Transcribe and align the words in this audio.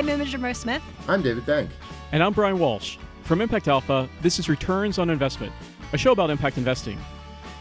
I'm 0.00 0.08
Imogen 0.08 0.40
Rose 0.40 0.56
Smith. 0.56 0.82
I'm 1.08 1.20
David 1.20 1.44
Bank. 1.44 1.68
And 2.12 2.22
I'm 2.22 2.32
Brian 2.32 2.58
Walsh. 2.58 2.96
From 3.20 3.42
Impact 3.42 3.68
Alpha, 3.68 4.08
this 4.22 4.38
is 4.38 4.48
Returns 4.48 4.98
on 4.98 5.10
Investment, 5.10 5.52
a 5.92 5.98
show 5.98 6.12
about 6.12 6.30
impact 6.30 6.56
investing. 6.56 6.98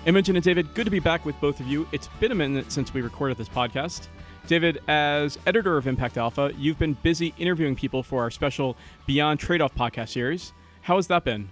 Imogen 0.05 0.38
and 0.38 0.46
David, 0.46 0.73
good 0.73 0.86
to 0.86 0.89
be 0.89 0.99
back 1.02 1.25
with 1.25 1.38
both 1.41 1.60
of 1.60 1.67
you. 1.67 1.86
It's 1.91 2.07
been 2.21 2.31
a 2.31 2.36
minute 2.36 2.71
since 2.71 2.94
we 2.94 3.02
recorded 3.02 3.38
this 3.38 3.49
podcast. 3.49 4.07
David, 4.47 4.82
as 4.88 5.38
editor 5.46 5.75
of 5.75 5.86
Impact 5.86 6.18
Alpha, 6.18 6.54
you've 6.57 6.79
been 6.79 6.93
busy 6.93 7.33
interviewing 7.38 7.75
people 7.75 8.04
for 8.04 8.21
our 8.21 8.32
special 8.32 8.78
Beyond 9.06 9.42
Trade 9.42 9.60
Off 9.60 9.75
podcast 9.75 10.07
series. 10.07 10.54
How 10.83 10.96
has 10.96 11.07
that 11.07 11.25
been? 11.25 11.51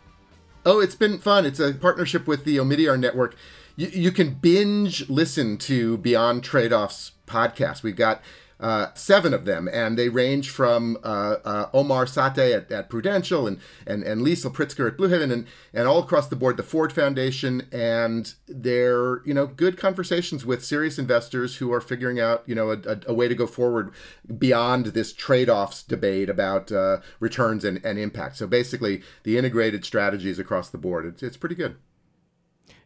Oh, 0.65 0.79
it's 0.79 0.95
been 0.95 1.19
fun. 1.19 1.45
It's 1.45 1.59
a 1.59 1.73
partnership 1.73 2.27
with 2.27 2.45
the 2.45 2.55
Omidyar 2.55 2.97
Network. 2.97 3.35
You, 3.75 3.87
you 3.87 4.11
can 4.13 4.35
binge 4.35 5.09
listen 5.09 5.57
to 5.57 5.97
Beyond 5.97 6.45
Trade 6.45 6.71
Off's 6.71 7.11
podcast. 7.27 7.83
We've 7.83 7.93
got 7.93 8.21
uh, 8.59 8.87
seven 8.95 9.33
of 9.33 9.45
them, 9.45 9.69
and 9.71 9.97
they 9.97 10.09
range 10.09 10.49
from 10.49 10.97
uh, 11.03 11.35
uh, 11.45 11.69
Ommeed 11.71 12.07
Sathe 12.07 12.55
at, 12.55 12.71
at, 12.71 12.89
Prudential 12.89 13.45
and, 13.45 13.59
and, 13.85 14.03
and 14.03 14.21
Liesel 14.21 14.53
Pritzker 14.53 14.87
at 14.87 14.97
Blue 14.97 15.09
Haven 15.09 15.31
and, 15.31 15.45
and 15.73 15.87
all 15.87 15.99
across 15.99 16.27
the 16.27 16.35
board, 16.35 16.57
the 16.57 16.63
Ford 16.63 16.91
Foundation, 16.91 17.67
and 17.71 18.33
they're, 18.47 19.21
you 19.25 19.33
know, 19.33 19.45
good 19.45 19.77
conversations 19.77 20.45
with 20.45 20.65
serious 20.65 20.97
investors 20.97 21.57
who 21.57 21.71
are 21.71 21.81
figuring 21.81 22.19
out, 22.19 22.43
you 22.47 22.55
know, 22.55 22.71
a, 22.71 22.77
a, 22.87 22.99
a 23.07 23.13
way 23.13 23.27
to 23.27 23.35
go 23.35 23.45
forward 23.45 23.91
beyond 24.37 24.87
this 24.87 25.13
trade-offs 25.13 25.83
debate 25.83 26.29
about 26.29 26.71
uh, 26.71 26.97
returns 27.19 27.63
and, 27.63 27.83
and 27.85 27.99
impact. 27.99 28.37
So 28.37 28.47
basically, 28.47 29.03
the 29.23 29.37
integrated 29.37 29.85
strategies 29.85 30.39
across 30.39 30.69
the 30.69 30.77
board, 30.77 31.05
it's, 31.05 31.21
it's 31.21 31.37
pretty 31.37 31.55
good. 31.55 31.75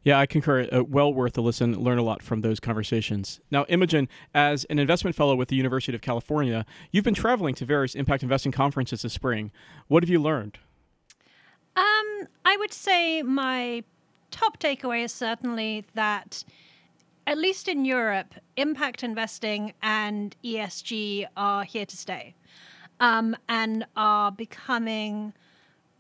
Yeah, 0.04 0.18
I 0.18 0.26
concur. 0.26 0.68
Uh, 0.72 0.84
well 0.84 1.14
worth 1.14 1.38
a 1.38 1.42
listen. 1.42 1.80
Learn 1.80 2.00
a 2.00 2.04
lot 2.04 2.24
from 2.24 2.42
those 2.42 2.60
conversations. 2.60 3.40
Now, 3.52 3.66
Imogen, 3.70 4.10
as 4.34 4.64
an 4.66 4.80
investment 4.80 5.16
fellow 5.16 5.36
with 5.36 5.50
the 5.50 5.56
University 5.56 5.94
of 5.94 6.02
California, 6.02 6.66
you've 6.92 7.04
been 7.04 7.14
traveling 7.14 7.54
to 7.56 7.66
various 7.66 7.94
impact 7.94 8.24
investing 8.24 8.52
conferences 8.52 9.04
this 9.04 9.14
spring. 9.14 9.52
What 9.88 10.02
have 10.02 10.10
you 10.10 10.20
learned? 10.20 10.58
Um, 11.76 12.28
I 12.44 12.58
would 12.58 12.74
say 12.74 13.22
my 13.22 13.84
top 14.32 14.60
takeaway 14.60 15.04
is 15.04 15.14
certainly 15.14 15.86
that, 15.94 16.44
at 17.28 17.38
least 17.38 17.68
in 17.68 17.86
Europe, 17.86 18.34
impact 18.58 19.04
investing 19.04 19.74
and 19.84 20.36
ESG 20.44 21.28
are 21.38 21.64
here 21.64 21.86
to 21.86 21.96
stay, 21.96 22.34
um, 23.00 23.36
and 23.48 23.86
are 23.96 24.32
becoming 24.32 25.34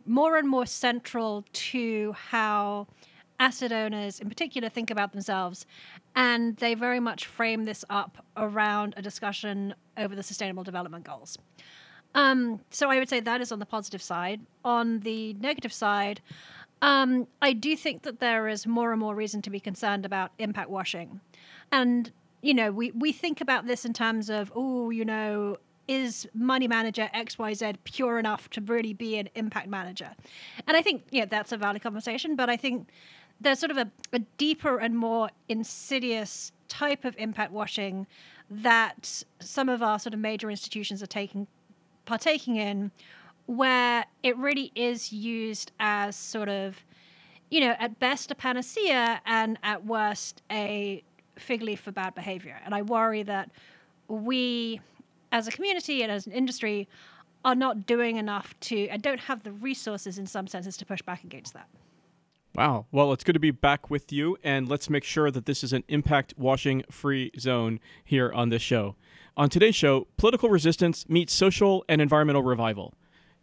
more 0.07 0.37
and 0.37 0.49
more 0.49 0.65
central 0.65 1.45
to 1.53 2.13
how 2.13 2.87
asset 3.41 3.71
owners 3.71 4.19
in 4.19 4.29
particular 4.29 4.69
think 4.69 4.91
about 4.91 5.11
themselves. 5.11 5.65
And 6.15 6.55
they 6.57 6.75
very 6.75 6.99
much 6.99 7.25
frame 7.25 7.65
this 7.65 7.83
up 7.89 8.23
around 8.37 8.93
a 8.95 9.01
discussion 9.01 9.73
over 9.97 10.15
the 10.15 10.23
Sustainable 10.23 10.63
Development 10.63 11.03
Goals. 11.03 11.37
Um, 12.13 12.61
so 12.69 12.89
I 12.89 12.99
would 12.99 13.09
say 13.09 13.19
that 13.19 13.41
is 13.41 13.51
on 13.51 13.59
the 13.59 13.65
positive 13.65 14.01
side. 14.01 14.41
On 14.63 14.99
the 14.99 15.33
negative 15.33 15.73
side, 15.73 16.21
um, 16.81 17.27
I 17.41 17.53
do 17.53 17.75
think 17.75 18.03
that 18.03 18.19
there 18.19 18.47
is 18.47 18.67
more 18.67 18.91
and 18.91 18.99
more 18.99 19.15
reason 19.15 19.41
to 19.43 19.49
be 19.49 19.59
concerned 19.59 20.05
about 20.05 20.31
impact 20.37 20.69
washing. 20.69 21.19
And, 21.71 22.11
you 22.41 22.53
know, 22.53 22.71
we, 22.71 22.91
we 22.91 23.11
think 23.11 23.41
about 23.41 23.65
this 23.65 23.85
in 23.85 23.93
terms 23.93 24.29
of, 24.29 24.51
oh, 24.55 24.89
you 24.89 25.05
know, 25.05 25.57
is 25.87 26.27
money 26.33 26.67
manager 26.67 27.09
XYZ 27.13 27.75
pure 27.83 28.19
enough 28.19 28.49
to 28.51 28.61
really 28.61 28.93
be 28.93 29.17
an 29.17 29.29
impact 29.35 29.67
manager? 29.67 30.11
And 30.67 30.77
I 30.77 30.81
think, 30.81 31.03
yeah, 31.11 31.25
that's 31.25 31.51
a 31.51 31.57
valid 31.57 31.81
conversation, 31.81 32.35
but 32.35 32.49
I 32.49 32.57
think 32.57 32.89
there's 33.41 33.59
sort 33.59 33.71
of 33.71 33.77
a, 33.77 33.89
a 34.13 34.19
deeper 34.37 34.77
and 34.77 34.97
more 34.97 35.29
insidious 35.49 36.51
type 36.67 37.03
of 37.05 37.15
impact 37.17 37.51
washing 37.51 38.07
that 38.49 39.23
some 39.39 39.69
of 39.69 39.81
our 39.81 39.97
sort 39.97 40.13
of 40.13 40.19
major 40.19 40.49
institutions 40.49 41.01
are 41.01 41.07
taking 41.07 41.47
partaking 42.05 42.57
in 42.57 42.91
where 43.47 44.05
it 44.23 44.37
really 44.37 44.71
is 44.75 45.11
used 45.11 45.71
as 45.79 46.15
sort 46.15 46.49
of 46.49 46.85
you 47.49 47.59
know 47.59 47.75
at 47.79 47.99
best 47.99 48.31
a 48.31 48.35
panacea 48.35 49.21
and 49.25 49.57
at 49.63 49.85
worst 49.85 50.41
a 50.51 51.03
fig 51.37 51.61
leaf 51.61 51.79
for 51.79 51.91
bad 51.91 52.13
behavior. 52.13 52.59
And 52.65 52.75
i 52.75 52.81
worry 52.81 53.23
that 53.23 53.49
we 54.07 54.79
as 55.31 55.47
a 55.47 55.51
community 55.51 56.03
and 56.03 56.11
as 56.11 56.27
an 56.27 56.33
industry 56.33 56.87
are 57.43 57.55
not 57.55 57.85
doing 57.85 58.17
enough 58.17 58.53
to 58.59 58.87
and 58.89 59.01
don't 59.01 59.19
have 59.19 59.43
the 59.43 59.51
resources 59.51 60.19
in 60.19 60.27
some 60.27 60.47
senses 60.47 60.77
to 60.77 60.85
push 60.85 61.01
back 61.01 61.23
against 61.23 61.53
that 61.53 61.67
Wow. 62.53 62.85
Well, 62.91 63.13
it's 63.13 63.23
good 63.23 63.33
to 63.33 63.39
be 63.39 63.51
back 63.51 63.89
with 63.89 64.11
you, 64.11 64.37
and 64.43 64.67
let's 64.67 64.89
make 64.89 65.05
sure 65.05 65.31
that 65.31 65.45
this 65.45 65.63
is 65.63 65.71
an 65.71 65.83
impact 65.87 66.33
washing 66.37 66.83
free 66.91 67.31
zone 67.39 67.79
here 68.03 68.31
on 68.33 68.49
this 68.49 68.61
show. 68.61 68.95
On 69.37 69.49
today's 69.49 69.75
show, 69.75 70.07
political 70.17 70.49
resistance 70.49 71.07
meets 71.07 71.33
social 71.33 71.85
and 71.87 72.01
environmental 72.01 72.43
revival. 72.43 72.93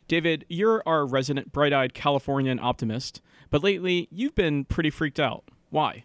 David, 0.09 0.45
you're 0.49 0.83
our 0.87 1.07
resident 1.07 1.53
bright 1.53 1.73
eyed 1.73 1.95
Californian 1.95 2.59
optimist, 2.59 3.23
but 3.51 3.63
lately 3.63 4.09
you've 4.11 4.35
been 4.35 4.67
pretty 4.67 4.91
freaked 4.91 5.21
out. 5.21 5.45
Why? 5.71 6.05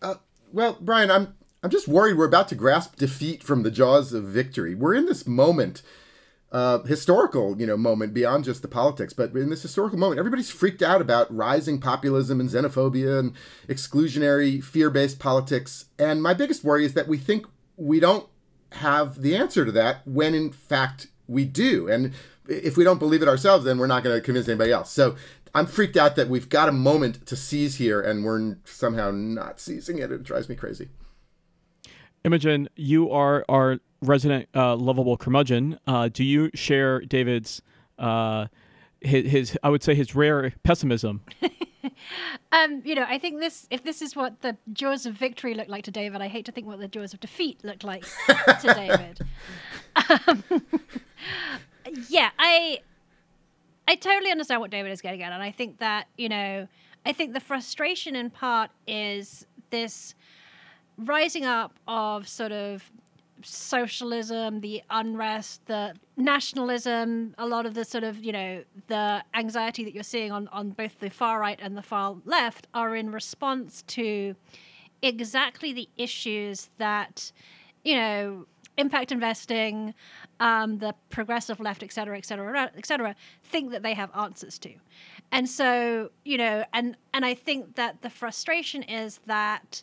Uh, 0.00 0.16
well, 0.52 0.76
Brian, 0.80 1.10
I'm, 1.10 1.34
I'm 1.62 1.70
just 1.70 1.86
worried 1.86 2.16
we're 2.16 2.24
about 2.24 2.48
to 2.48 2.54
grasp 2.56 2.96
defeat 2.96 3.42
from 3.42 3.62
the 3.62 3.70
jaws 3.70 4.12
of 4.12 4.24
victory. 4.24 4.74
We're 4.74 4.94
in 4.94 5.06
this 5.06 5.26
moment 5.26 5.82
uh, 6.52 6.80
historical, 6.80 7.58
you 7.58 7.66
know, 7.66 7.78
moment 7.78 8.12
beyond 8.12 8.44
just 8.44 8.60
the 8.60 8.68
politics. 8.68 9.14
But 9.14 9.34
in 9.34 9.48
this 9.48 9.62
historical 9.62 9.98
moment, 9.98 10.18
everybody's 10.18 10.50
freaked 10.50 10.82
out 10.82 11.00
about 11.00 11.34
rising 11.34 11.80
populism 11.80 12.40
and 12.40 12.48
xenophobia 12.48 13.18
and 13.18 13.32
exclusionary, 13.66 14.62
fear-based 14.62 15.18
politics. 15.18 15.86
And 15.98 16.22
my 16.22 16.34
biggest 16.34 16.62
worry 16.62 16.84
is 16.84 16.92
that 16.94 17.08
we 17.08 17.16
think 17.16 17.46
we 17.76 17.98
don't 17.98 18.28
have 18.72 19.22
the 19.22 19.34
answer 19.34 19.64
to 19.64 19.72
that 19.72 20.06
when 20.06 20.34
in 20.34 20.52
fact 20.52 21.08
we 21.26 21.46
do. 21.46 21.88
And 21.88 22.12
if 22.46 22.76
we 22.76 22.84
don't 22.84 22.98
believe 22.98 23.22
it 23.22 23.28
ourselves, 23.28 23.64
then 23.64 23.78
we're 23.78 23.86
not 23.86 24.04
going 24.04 24.14
to 24.16 24.20
convince 24.20 24.46
anybody 24.46 24.72
else. 24.72 24.90
So 24.90 25.16
I'm 25.54 25.66
freaked 25.66 25.96
out 25.96 26.16
that 26.16 26.28
we've 26.28 26.48
got 26.50 26.68
a 26.68 26.72
moment 26.72 27.26
to 27.26 27.36
seize 27.36 27.76
here 27.76 28.00
and 28.00 28.24
we're 28.24 28.56
somehow 28.64 29.10
not 29.10 29.58
seizing 29.58 29.98
it. 29.98 30.12
It 30.12 30.22
drives 30.22 30.50
me 30.50 30.54
crazy. 30.54 30.90
Imogen, 32.24 32.68
you 32.76 33.10
are 33.10 33.44
our 33.48 33.80
resident 34.02 34.48
uh, 34.54 34.76
lovable 34.76 35.16
curmudgeon. 35.16 35.78
Uh, 35.86 36.08
do 36.08 36.24
you 36.24 36.50
share 36.54 37.00
David's 37.00 37.62
uh, 37.98 38.46
his, 39.00 39.30
his 39.30 39.58
I 39.62 39.70
would 39.70 39.82
say 39.82 39.94
his 39.94 40.14
rare 40.14 40.52
pessimism? 40.62 41.22
um, 42.52 42.82
you 42.84 42.94
know, 42.94 43.06
I 43.08 43.18
think 43.18 43.40
this 43.40 43.66
if 43.70 43.84
this 43.84 44.02
is 44.02 44.14
what 44.14 44.42
the 44.42 44.56
jaws 44.72 45.06
of 45.06 45.14
victory 45.14 45.54
look 45.54 45.68
like 45.68 45.84
to 45.84 45.90
David, 45.90 46.20
I 46.20 46.28
hate 46.28 46.44
to 46.46 46.52
think 46.52 46.66
what 46.66 46.78
the 46.78 46.88
jaws 46.88 47.14
of 47.14 47.20
defeat 47.20 47.64
look 47.64 47.84
like 47.84 48.04
to 48.26 48.74
David. 48.74 49.20
Um, 49.96 50.44
yeah, 52.08 52.30
I 52.38 52.80
I 53.88 53.94
totally 53.96 54.30
understand 54.30 54.60
what 54.60 54.70
David 54.70 54.92
is 54.92 55.00
getting 55.00 55.22
at, 55.22 55.32
and 55.32 55.42
I 55.42 55.50
think 55.50 55.78
that 55.78 56.08
you 56.16 56.28
know, 56.28 56.68
I 57.06 57.12
think 57.12 57.32
the 57.32 57.40
frustration 57.40 58.16
in 58.16 58.30
part 58.30 58.70
is 58.86 59.46
this 59.70 60.14
rising 60.98 61.44
up 61.44 61.78
of 61.88 62.28
sort 62.28 62.52
of 62.52 62.90
socialism, 63.42 64.60
the 64.60 64.82
unrest, 64.90 65.66
the 65.66 65.94
nationalism, 66.16 67.34
a 67.38 67.46
lot 67.46 67.66
of 67.66 67.74
the 67.74 67.84
sort 67.84 68.04
of, 68.04 68.24
you 68.24 68.32
know, 68.32 68.62
the 68.88 69.24
anxiety 69.34 69.84
that 69.84 69.94
you're 69.94 70.02
seeing 70.02 70.32
on, 70.32 70.48
on 70.48 70.70
both 70.70 70.98
the 71.00 71.10
far 71.10 71.40
right 71.40 71.58
and 71.62 71.76
the 71.76 71.82
far 71.82 72.16
left 72.24 72.66
are 72.74 72.96
in 72.96 73.10
response 73.10 73.82
to 73.88 74.34
exactly 75.02 75.72
the 75.72 75.88
issues 75.96 76.70
that, 76.78 77.32
you 77.84 77.96
know, 77.96 78.46
impact 78.78 79.12
investing, 79.12 79.94
um, 80.40 80.78
the 80.78 80.94
progressive 81.10 81.60
left, 81.60 81.82
et 81.82 81.92
cetera, 81.92 82.16
et 82.16 82.24
cetera, 82.24 82.70
et 82.76 82.86
cetera, 82.86 83.14
think 83.44 83.70
that 83.70 83.82
they 83.82 83.94
have 83.94 84.10
answers 84.16 84.58
to. 84.58 84.72
And 85.30 85.48
so, 85.48 86.10
you 86.24 86.38
know, 86.38 86.64
and 86.72 86.96
and 87.12 87.24
I 87.24 87.34
think 87.34 87.74
that 87.76 88.02
the 88.02 88.10
frustration 88.10 88.82
is 88.82 89.20
that 89.26 89.82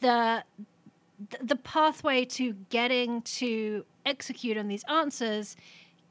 the 0.00 0.44
the 1.40 1.56
pathway 1.56 2.24
to 2.24 2.54
getting 2.70 3.22
to 3.22 3.84
execute 4.04 4.56
on 4.56 4.68
these 4.68 4.84
answers 4.84 5.56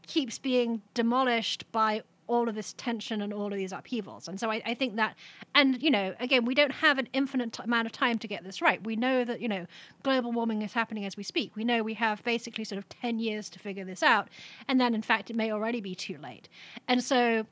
keeps 0.08 0.38
being 0.38 0.82
demolished 0.94 1.70
by 1.72 2.04
all 2.28 2.48
of 2.48 2.56
this 2.56 2.74
tension 2.74 3.22
and 3.22 3.34
all 3.34 3.48
of 3.48 3.58
these 3.58 3.72
upheavals. 3.72 4.28
And 4.28 4.40
so 4.40 4.50
I, 4.50 4.62
I 4.66 4.74
think 4.74 4.96
that, 4.96 5.16
and 5.54 5.82
you 5.82 5.92
know, 5.92 6.14
again, 6.20 6.46
we 6.46 6.56
don't 6.56 6.72
have 6.72 6.98
an 6.98 7.08
infinite 7.14 7.54
t- 7.54 7.64
amount 7.64 7.86
of 7.86 7.92
time 7.92 8.18
to 8.20 8.28
get 8.28 8.44
this 8.44 8.62
right. 8.62 8.84
We 8.84 8.96
know 8.96 9.26
that, 9.26 9.42
you 9.42 9.48
know, 9.48 9.66
global 10.04 10.32
warming 10.32 10.62
is 10.62 10.74
happening 10.74 11.06
as 11.06 11.18
we 11.18 11.24
speak. 11.24 11.56
We 11.56 11.64
know 11.64 11.84
we 11.84 11.96
have 11.96 12.24
basically 12.24 12.64
sort 12.64 12.80
of 12.80 12.88
10 12.90 13.20
years 13.20 13.50
to 13.52 13.60
figure 13.60 13.84
this 13.84 14.02
out. 14.02 14.30
And 14.68 14.80
then, 14.80 14.96
in 14.96 15.02
fact, 15.02 15.30
it 15.30 15.36
may 15.36 15.52
already 15.52 15.82
be 15.82 15.96
too 15.96 16.18
late. 16.18 16.48
And 16.88 17.04
so 17.04 17.46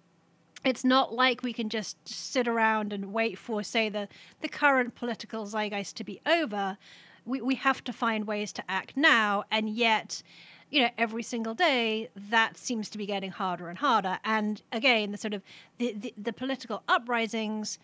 it's 0.63 0.85
not 0.85 1.13
like 1.13 1.43
we 1.43 1.53
can 1.53 1.69
just 1.69 1.97
sit 2.07 2.47
around 2.47 2.93
and 2.93 3.11
wait 3.13 3.37
for, 3.37 3.63
say, 3.63 3.89
the, 3.89 4.07
the 4.41 4.47
current 4.47 4.95
political 4.95 5.45
zeitgeist 5.45 5.95
to 5.95 6.03
be 6.03 6.21
over. 6.25 6.77
We, 7.25 7.41
we 7.41 7.55
have 7.55 7.83
to 7.83 7.93
find 7.93 8.25
ways 8.25 8.51
to 8.53 8.63
act 8.69 8.97
now, 8.97 9.43
and 9.51 9.69
yet, 9.69 10.23
you 10.69 10.81
know, 10.81 10.89
every 10.97 11.23
single 11.23 11.53
day 11.53 12.09
that 12.29 12.57
seems 12.57 12.89
to 12.91 12.97
be 12.97 13.05
getting 13.05 13.31
harder 13.31 13.69
and 13.69 13.77
harder. 13.77 14.19
And 14.23 14.61
again, 14.71 15.11
the 15.11 15.17
sort 15.17 15.33
of 15.33 15.43
the, 15.77 15.93
the, 15.93 16.13
the 16.17 16.33
political 16.33 16.83
uprisings 16.87 17.77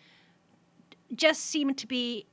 just 1.14 1.44
seem 1.44 1.74
to 1.74 1.86
be 1.86 2.26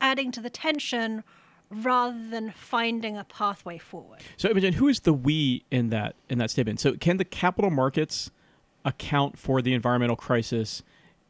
adding 0.00 0.30
to 0.32 0.40
the 0.40 0.50
tension 0.50 1.24
rather 1.70 2.28
than 2.28 2.50
finding 2.52 3.16
a 3.16 3.24
pathway 3.24 3.78
forward. 3.78 4.20
So, 4.36 4.48
Imogen, 4.48 4.74
who 4.74 4.88
is 4.88 5.00
the 5.00 5.12
we 5.12 5.64
in 5.70 5.90
that 5.90 6.14
in 6.28 6.38
that 6.38 6.50
statement? 6.50 6.80
So, 6.80 6.94
can 6.94 7.16
the 7.16 7.24
capital 7.24 7.70
markets 7.70 8.30
account 8.84 9.38
for 9.38 9.60
the 9.60 9.74
environmental 9.74 10.16
crisis 10.16 10.82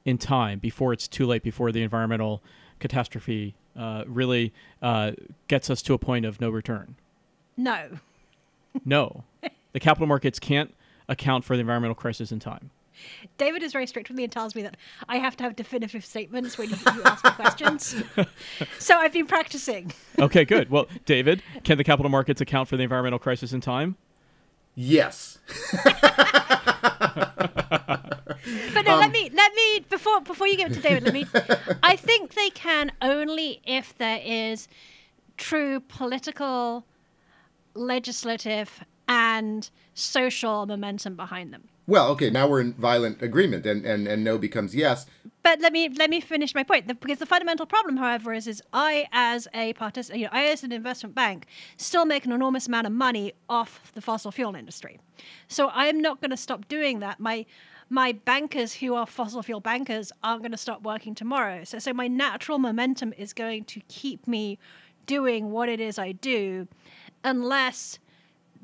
in 0.05 0.19
time 0.19 0.59
before 0.59 0.93
it's 0.93 1.09
too 1.09 1.27
late, 1.27 1.43
before 1.43 1.73
the 1.73 1.83
environmental 1.83 2.43
catastrophe 2.79 3.55
uh, 3.77 4.05
really 4.07 4.53
uh, 4.83 5.13
gets 5.49 5.71
us 5.71 5.83
to 5.83 5.95
a 5.95 5.99
point 5.99 6.25
of 6.25 6.41
no 6.41 6.51
return? 6.51 6.97
No. 7.57 7.89
No, 8.85 9.25
the 9.73 9.81
capital 9.81 10.07
markets 10.07 10.39
can't 10.39 10.75
account 11.09 11.45
for 11.45 11.57
the 11.57 11.61
environmental 11.61 11.95
crisis 11.95 12.31
in 12.31 12.41
time. 12.41 12.71
David 13.39 13.63
is 13.63 13.73
very 13.73 13.87
strict 13.87 14.09
with 14.09 14.17
me 14.17 14.25
and 14.25 14.33
tells 14.33 14.55
me 14.55 14.63
that 14.63 14.77
I 15.09 15.17
have 15.17 15.37
to 15.39 15.45
have 15.45 15.57
definitive 15.57 16.05
statements 16.05 16.59
when 16.59 16.71
you, 16.71 16.77
you 16.95 17.03
ask 17.05 17.25
me 17.25 17.31
questions. 17.31 18.03
so 18.79 18.99
I've 18.99 19.13
been 19.13 19.27
practicing. 19.27 19.93
Okay, 20.19 20.45
good. 20.45 20.71
Well, 20.71 20.87
David, 21.05 21.43
can 21.65 21.79
the 21.79 21.85
capital 21.85 22.11
markets 22.11 22.41
account 22.41 22.69
for 22.69 22.77
the 22.77 22.83
environmental 22.83 23.19
crisis 23.19 23.53
in 23.53 23.61
time? 23.61 23.97
Yes. 24.77 25.39
But 28.75 28.85
no, 28.85 28.97
let 28.97 29.07
um, 29.07 29.13
me 29.13 29.31
let 29.33 29.55
me 29.55 29.81
before 29.89 30.21
before 30.21 30.47
you 30.47 30.57
get 30.57 30.73
to 30.73 30.81
David, 30.81 31.03
let 31.05 31.15
me 31.15 31.27
I 31.83 31.97
think 31.97 32.35
they 32.35 32.51
can 32.51 32.93
only 33.03 33.61
if 33.65 33.97
there 33.97 34.21
is 34.25 34.69
true 35.37 35.81
political, 35.81 36.85
legislative 37.75 38.85
and 39.09 39.69
social 39.95 40.67
momentum 40.67 41.17
behind 41.17 41.53
them. 41.53 41.69
Well, 41.89 42.09
okay, 42.11 42.31
now 42.31 42.49
we're 42.49 42.61
in 42.61 42.73
violent 42.75 43.23
agreement, 43.23 43.65
and, 43.65 43.87
and, 43.87 44.09
and 44.09 44.25
no 44.25 44.39
becomes 44.39 44.75
yes. 44.75 45.07
But 45.45 45.61
let 45.61 45.73
me 45.73 45.89
let 45.89 46.11
me 46.11 46.21
finish 46.21 46.53
my 46.53 46.65
point. 46.65 46.89
The, 46.89 46.95
because 46.95 47.19
the 47.19 47.27
fundamental 47.27 47.67
problem, 47.67 47.97
however, 47.97 48.33
is 48.33 48.49
is 48.49 48.61
I 48.73 49.07
as 49.13 49.47
a 49.55 49.73
participant, 49.75 50.19
you 50.19 50.27
know, 50.27 50.33
I 50.33 50.47
as 50.47 50.65
an 50.65 50.73
investment 50.73 51.15
bank, 51.15 51.47
still 51.77 52.05
make 52.05 52.25
an 52.25 52.33
enormous 52.33 52.67
amount 52.67 52.89
of 52.89 52.93
money 52.93 53.35
off 53.49 53.93
the 53.95 54.01
fossil 54.01 54.33
fuel 54.33 54.57
industry. 54.57 54.99
So 55.47 55.69
I 55.69 55.87
am 55.87 56.01
not 56.01 56.21
going 56.21 56.33
to 56.33 56.37
stop 56.37 56.67
doing 56.67 56.99
that. 56.99 57.21
My 57.21 57.47
my 57.89 58.11
bankers 58.11 58.75
who 58.75 58.97
are 58.97 59.07
fossil 59.07 59.41
fuel 59.45 59.61
bankers 59.61 60.11
aren't 60.25 60.43
going 60.43 60.51
to 60.51 60.59
stop 60.59 60.83
working 60.83 61.15
tomorrow. 61.15 61.63
So 61.63 61.79
so 61.79 61.93
my 61.93 62.09
natural 62.09 62.59
momentum 62.59 63.13
is 63.17 63.33
going 63.33 63.63
to 63.67 63.81
keep 63.87 64.27
me 64.27 64.59
doing 65.07 65.53
what 65.53 65.69
it 65.69 65.79
is 65.79 65.97
I 65.97 66.11
do, 66.11 66.67
unless 67.23 68.01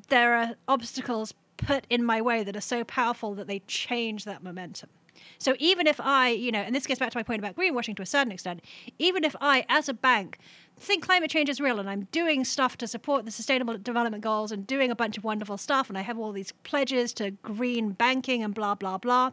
there 0.08 0.34
are 0.34 0.56
obstacles 0.66 1.32
put 1.66 1.86
in 1.90 2.04
my 2.04 2.20
way 2.20 2.44
that 2.44 2.56
are 2.56 2.60
so 2.60 2.84
powerful 2.84 3.34
that 3.34 3.46
they 3.46 3.60
change 3.60 4.24
that 4.24 4.42
momentum. 4.42 4.90
So 5.38 5.54
even 5.58 5.86
if 5.86 6.00
I, 6.00 6.30
you 6.30 6.52
know, 6.52 6.60
and 6.60 6.74
this 6.74 6.86
gets 6.86 6.98
back 6.98 7.10
to 7.10 7.18
my 7.18 7.22
point 7.22 7.38
about 7.38 7.56
greenwashing 7.56 7.96
to 7.96 8.02
a 8.02 8.06
certain 8.06 8.32
extent, 8.32 8.60
even 8.98 9.24
if 9.24 9.36
I, 9.40 9.64
as 9.68 9.88
a 9.88 9.94
bank, 9.94 10.38
think 10.78 11.04
climate 11.04 11.30
change 11.30 11.48
is 11.48 11.60
real 11.60 11.78
and 11.78 11.88
I'm 11.88 12.08
doing 12.12 12.44
stuff 12.44 12.76
to 12.78 12.86
support 12.86 13.24
the 13.24 13.30
sustainable 13.30 13.76
development 13.78 14.22
goals 14.22 14.50
and 14.52 14.66
doing 14.66 14.90
a 14.90 14.96
bunch 14.96 15.16
of 15.16 15.24
wonderful 15.24 15.56
stuff 15.56 15.88
and 15.88 15.96
I 15.96 16.02
have 16.02 16.18
all 16.18 16.32
these 16.32 16.52
pledges 16.64 17.12
to 17.14 17.30
green 17.30 17.90
banking 17.90 18.42
and 18.42 18.54
blah, 18.54 18.74
blah, 18.74 18.98
blah, 18.98 19.32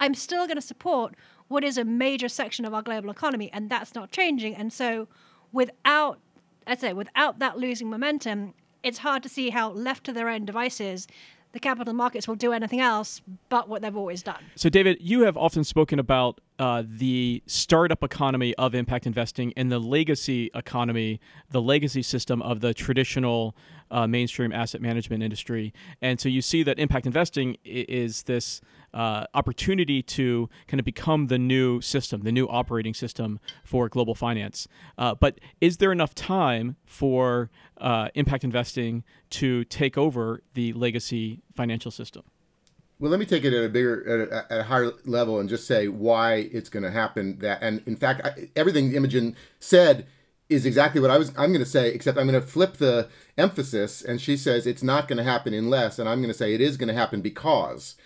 I'm 0.00 0.14
still 0.14 0.46
going 0.46 0.56
to 0.56 0.62
support 0.62 1.14
what 1.48 1.64
is 1.64 1.78
a 1.78 1.84
major 1.84 2.28
section 2.28 2.64
of 2.64 2.74
our 2.74 2.82
global 2.82 3.10
economy 3.10 3.50
and 3.52 3.70
that's 3.70 3.94
not 3.94 4.10
changing. 4.10 4.54
And 4.54 4.72
so 4.72 5.08
without, 5.52 6.18
I 6.66 6.76
say, 6.76 6.92
without 6.92 7.38
that 7.38 7.58
losing 7.58 7.88
momentum, 7.88 8.54
it's 8.82 8.98
hard 8.98 9.22
to 9.22 9.28
see 9.28 9.50
how 9.50 9.70
left 9.70 10.04
to 10.04 10.12
their 10.12 10.28
own 10.28 10.44
devices 10.44 11.06
the 11.52 11.60
capital 11.60 11.94
markets 11.94 12.26
will 12.26 12.34
do 12.34 12.52
anything 12.52 12.80
else 12.80 13.20
but 13.48 13.68
what 13.68 13.82
they've 13.82 13.96
always 13.96 14.22
done. 14.22 14.42
So, 14.56 14.68
David, 14.68 14.98
you 15.00 15.22
have 15.22 15.36
often 15.36 15.64
spoken 15.64 15.98
about 15.98 16.40
uh, 16.58 16.82
the 16.86 17.42
startup 17.46 18.02
economy 18.02 18.54
of 18.54 18.74
impact 18.74 19.06
investing 19.06 19.52
and 19.56 19.70
the 19.70 19.78
legacy 19.78 20.50
economy, 20.54 21.20
the 21.50 21.60
legacy 21.60 22.02
system 22.02 22.42
of 22.42 22.60
the 22.60 22.72
traditional 22.72 23.54
uh, 23.90 24.06
mainstream 24.06 24.52
asset 24.52 24.80
management 24.80 25.22
industry. 25.22 25.72
And 26.00 26.20
so 26.20 26.28
you 26.28 26.40
see 26.40 26.62
that 26.62 26.78
impact 26.78 27.06
investing 27.06 27.56
is 27.64 28.22
this 28.24 28.60
uh, 28.94 29.24
opportunity 29.34 30.02
to 30.02 30.48
kind 30.66 30.80
of 30.80 30.84
become 30.84 31.28
the 31.28 31.38
new 31.38 31.80
system, 31.80 32.22
the 32.22 32.32
new 32.32 32.46
operating 32.48 32.94
system 32.94 33.40
for 33.64 33.88
global 33.88 34.14
finance. 34.14 34.68
Uh, 34.98 35.14
but 35.14 35.38
is 35.60 35.78
there 35.78 35.92
enough 35.92 36.14
time 36.14 36.76
for 36.84 37.50
uh, 37.78 38.08
impact 38.14 38.44
investing 38.44 39.04
to 39.30 39.64
take 39.64 39.96
over 39.96 40.42
the 40.54 40.72
legacy 40.72 41.42
financial 41.54 41.90
system? 41.90 42.22
Well, 42.98 43.10
let 43.10 43.18
me 43.18 43.26
take 43.26 43.44
it 43.44 43.52
at 43.52 43.64
a 43.64 43.68
bigger, 43.68 44.22
at 44.22 44.28
a, 44.28 44.52
at 44.52 44.60
a 44.60 44.62
higher 44.64 44.92
level, 45.04 45.40
and 45.40 45.48
just 45.48 45.66
say 45.66 45.88
why 45.88 46.34
it's 46.52 46.68
going 46.68 46.84
to 46.84 46.90
happen. 46.92 47.38
That, 47.40 47.60
and 47.60 47.82
in 47.84 47.96
fact, 47.96 48.20
I, 48.24 48.50
everything 48.54 48.92
Imogen 48.92 49.34
said 49.58 50.06
is 50.48 50.64
exactly 50.64 51.00
what 51.00 51.10
I 51.10 51.18
was. 51.18 51.30
I'm 51.30 51.50
going 51.50 51.64
to 51.64 51.66
say, 51.66 51.92
except 51.92 52.16
I'm 52.16 52.28
going 52.28 52.40
to 52.40 52.46
flip 52.46 52.74
the 52.74 53.08
emphasis, 53.36 54.02
and 54.02 54.20
she 54.20 54.36
says 54.36 54.68
it's 54.68 54.84
not 54.84 55.08
going 55.08 55.16
to 55.16 55.24
happen 55.24 55.52
unless, 55.52 55.98
and 55.98 56.08
I'm 56.08 56.20
going 56.20 56.32
to 56.32 56.38
say 56.38 56.54
it 56.54 56.60
is 56.60 56.76
going 56.76 56.88
to 56.88 56.94
happen 56.94 57.22
because, 57.22 57.96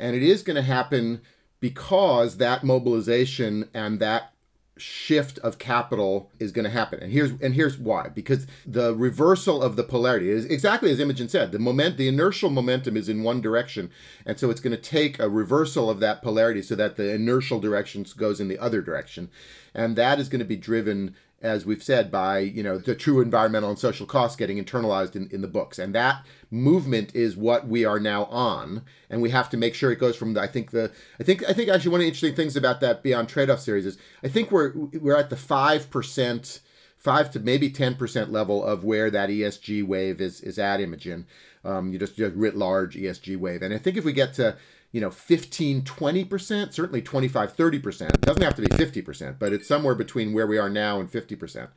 and 0.00 0.16
it 0.16 0.22
is 0.22 0.42
going 0.42 0.56
to 0.56 0.62
happen 0.62 1.20
because 1.60 2.38
that 2.38 2.64
mobilization 2.64 3.68
and 3.74 4.00
that 4.00 4.32
shift 4.80 5.38
of 5.40 5.58
capital 5.58 6.30
is 6.38 6.52
going 6.52 6.64
to 6.64 6.70
happen. 6.70 6.98
And 7.00 7.12
here's 7.12 7.32
and 7.40 7.54
here's 7.54 7.78
why. 7.78 8.08
Because 8.08 8.46
the 8.66 8.94
reversal 8.94 9.62
of 9.62 9.76
the 9.76 9.84
polarity 9.84 10.30
is 10.30 10.46
exactly 10.46 10.90
as 10.90 10.98
imogen 10.98 11.28
said 11.28 11.52
the 11.52 11.58
moment 11.58 11.98
the 11.98 12.08
inertial 12.08 12.50
momentum 12.50 12.96
is 12.96 13.08
in 13.08 13.22
one 13.22 13.40
direction. 13.40 13.90
And 14.24 14.38
so 14.38 14.50
it's 14.50 14.60
going 14.60 14.74
to 14.74 14.82
take 14.82 15.18
a 15.18 15.28
reversal 15.28 15.90
of 15.90 16.00
that 16.00 16.22
polarity 16.22 16.62
so 16.62 16.74
that 16.76 16.96
the 16.96 17.12
inertial 17.12 17.60
direction 17.60 18.06
goes 18.16 18.40
in 18.40 18.48
the 18.48 18.58
other 18.58 18.80
direction. 18.80 19.30
And 19.74 19.96
that 19.96 20.18
is 20.18 20.28
going 20.28 20.40
to 20.40 20.44
be 20.46 20.56
driven 20.56 21.14
as 21.42 21.64
we've 21.64 21.82
said, 21.82 22.10
by 22.10 22.40
you 22.40 22.62
know 22.62 22.78
the 22.78 22.94
true 22.94 23.20
environmental 23.20 23.70
and 23.70 23.78
social 23.78 24.06
costs 24.06 24.36
getting 24.36 24.62
internalized 24.62 25.16
in, 25.16 25.28
in 25.30 25.40
the 25.40 25.48
books, 25.48 25.78
and 25.78 25.94
that 25.94 26.26
movement 26.50 27.14
is 27.14 27.36
what 27.36 27.66
we 27.66 27.84
are 27.84 27.98
now 27.98 28.24
on, 28.26 28.82
and 29.08 29.22
we 29.22 29.30
have 29.30 29.48
to 29.50 29.56
make 29.56 29.74
sure 29.74 29.90
it 29.90 29.98
goes 29.98 30.16
from. 30.16 30.34
The, 30.34 30.40
I 30.40 30.46
think 30.46 30.70
the 30.70 30.92
I 31.18 31.24
think 31.24 31.48
I 31.48 31.52
think 31.52 31.70
actually 31.70 31.92
one 31.92 32.00
of 32.00 32.02
the 32.02 32.08
interesting 32.08 32.34
things 32.34 32.56
about 32.56 32.80
that 32.80 33.02
Beyond 33.02 33.28
Trade-off 33.28 33.60
series 33.60 33.86
is 33.86 33.96
I 34.22 34.28
think 34.28 34.50
we're 34.50 34.72
we're 34.74 35.16
at 35.16 35.30
the 35.30 35.36
five 35.36 35.90
percent, 35.90 36.60
five 36.98 37.30
to 37.30 37.40
maybe 37.40 37.70
ten 37.70 37.94
percent 37.94 38.30
level 38.30 38.62
of 38.62 38.84
where 38.84 39.10
that 39.10 39.30
ESG 39.30 39.84
wave 39.86 40.20
is 40.20 40.42
is 40.42 40.58
at 40.58 40.80
Imogen. 40.80 41.26
Um, 41.64 41.92
you 41.92 41.98
just 41.98 42.16
just 42.16 42.34
writ 42.34 42.56
large 42.56 42.96
ESG 42.96 43.38
wave, 43.38 43.62
and 43.62 43.72
I 43.72 43.78
think 43.78 43.96
if 43.96 44.04
we 44.04 44.12
get 44.12 44.34
to 44.34 44.56
you 44.92 45.00
know 45.00 45.10
15 45.10 45.82
20% 45.82 46.72
certainly 46.72 47.02
25 47.02 47.56
30% 47.56 48.08
it 48.08 48.20
doesn't 48.22 48.42
have 48.42 48.54
to 48.56 48.62
be 48.62 48.68
50% 48.68 49.38
but 49.38 49.52
it's 49.52 49.68
somewhere 49.68 49.94
between 49.94 50.32
where 50.32 50.46
we 50.46 50.58
are 50.58 50.70
now 50.70 50.98
and 50.98 51.10
50% 51.10 51.68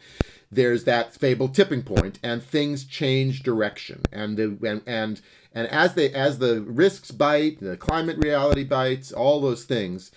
there's 0.54 0.84
that 0.84 1.14
fabled 1.14 1.56
tipping 1.56 1.84
point 1.84 2.20
and 2.24 2.44
things 2.44 2.86
change 2.86 3.44
direction. 3.44 4.02
And 4.12 4.38
the 4.38 4.58
and 4.64 4.82
and, 4.86 5.22
and 5.54 5.68
as 5.68 5.96
they 5.96 6.12
as 6.14 6.40
the 6.40 6.62
risks 6.62 7.12
bite 7.12 7.60
the 7.60 7.78
climate 7.78 8.18
reality 8.18 8.64
bites 8.64 9.12
all 9.12 9.42
those 9.42 9.66
things 9.66 10.12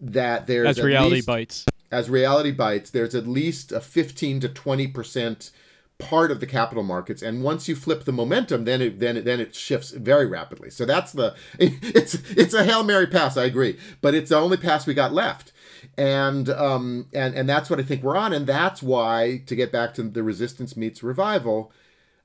that 0.00 0.46
there's 0.46 0.78
as 0.78 0.84
reality 0.84 1.16
least, 1.16 1.26
bites. 1.26 1.66
as 1.90 2.10
reality 2.10 2.50
bites 2.50 2.90
there's 2.90 3.14
at 3.14 3.26
least 3.26 3.72
a 3.72 3.80
15 3.80 4.40
to 4.40 4.48
20% 4.48 5.50
part 5.98 6.30
of 6.30 6.40
the 6.40 6.46
capital 6.46 6.82
markets 6.82 7.22
and 7.22 7.44
once 7.44 7.68
you 7.68 7.76
flip 7.76 8.04
the 8.04 8.12
momentum 8.12 8.64
then 8.64 8.82
it 8.82 8.98
then 8.98 9.16
it, 9.16 9.24
then 9.24 9.40
it 9.40 9.54
shifts 9.54 9.90
very 9.92 10.26
rapidly. 10.26 10.70
So 10.70 10.84
that's 10.84 11.12
the 11.12 11.34
it's 11.58 12.14
it's 12.32 12.54
a 12.54 12.64
hail 12.64 12.82
mary 12.82 13.06
pass 13.06 13.36
i 13.36 13.44
agree 13.44 13.78
but 14.00 14.14
it's 14.14 14.30
the 14.30 14.36
only 14.36 14.56
pass 14.56 14.86
we 14.86 14.94
got 14.94 15.12
left. 15.12 15.52
And 15.96 16.50
um 16.50 17.06
and 17.12 17.34
and 17.34 17.48
that's 17.48 17.70
what 17.70 17.78
i 17.78 17.82
think 17.82 18.02
we're 18.02 18.16
on 18.16 18.32
and 18.32 18.46
that's 18.46 18.82
why 18.82 19.42
to 19.46 19.54
get 19.54 19.70
back 19.70 19.94
to 19.94 20.02
the 20.02 20.22
resistance 20.22 20.76
meets 20.76 21.02
revival 21.02 21.72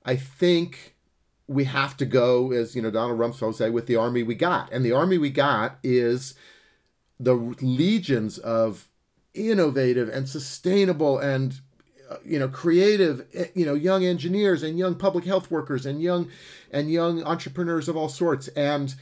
i 0.05 0.15
think 0.15 0.95
we 1.47 1.63
have 1.65 1.97
to 1.97 2.05
go 2.05 2.51
as 2.51 2.75
you 2.75 2.81
know 2.81 2.91
donald 2.91 3.19
rumsfeld 3.19 3.55
say 3.55 3.69
with 3.69 3.87
the 3.87 3.95
army 3.95 4.23
we 4.23 4.35
got. 4.35 4.71
And 4.71 4.85
the 4.85 4.91
army 4.93 5.17
we 5.17 5.29
got 5.29 5.77
is 5.83 6.35
the 7.19 7.33
legions 7.61 8.37
of 8.37 8.87
innovative 9.33 10.09
and 10.09 10.27
sustainable 10.27 11.17
and 11.17 11.59
you 12.25 12.39
know 12.39 12.47
creative 12.47 13.25
eh, 13.33 13.45
you 13.53 13.65
know 13.65 13.73
young 13.73 14.05
engineers 14.05 14.63
and 14.63 14.77
young 14.77 14.95
public 14.95 15.25
health 15.25 15.51
workers 15.51 15.85
and 15.85 16.01
young 16.01 16.29
and 16.71 16.91
young 16.91 17.23
entrepreneurs 17.23 17.87
of 17.87 17.97
all 17.97 18.09
sorts. 18.09 18.47
And 18.49 18.95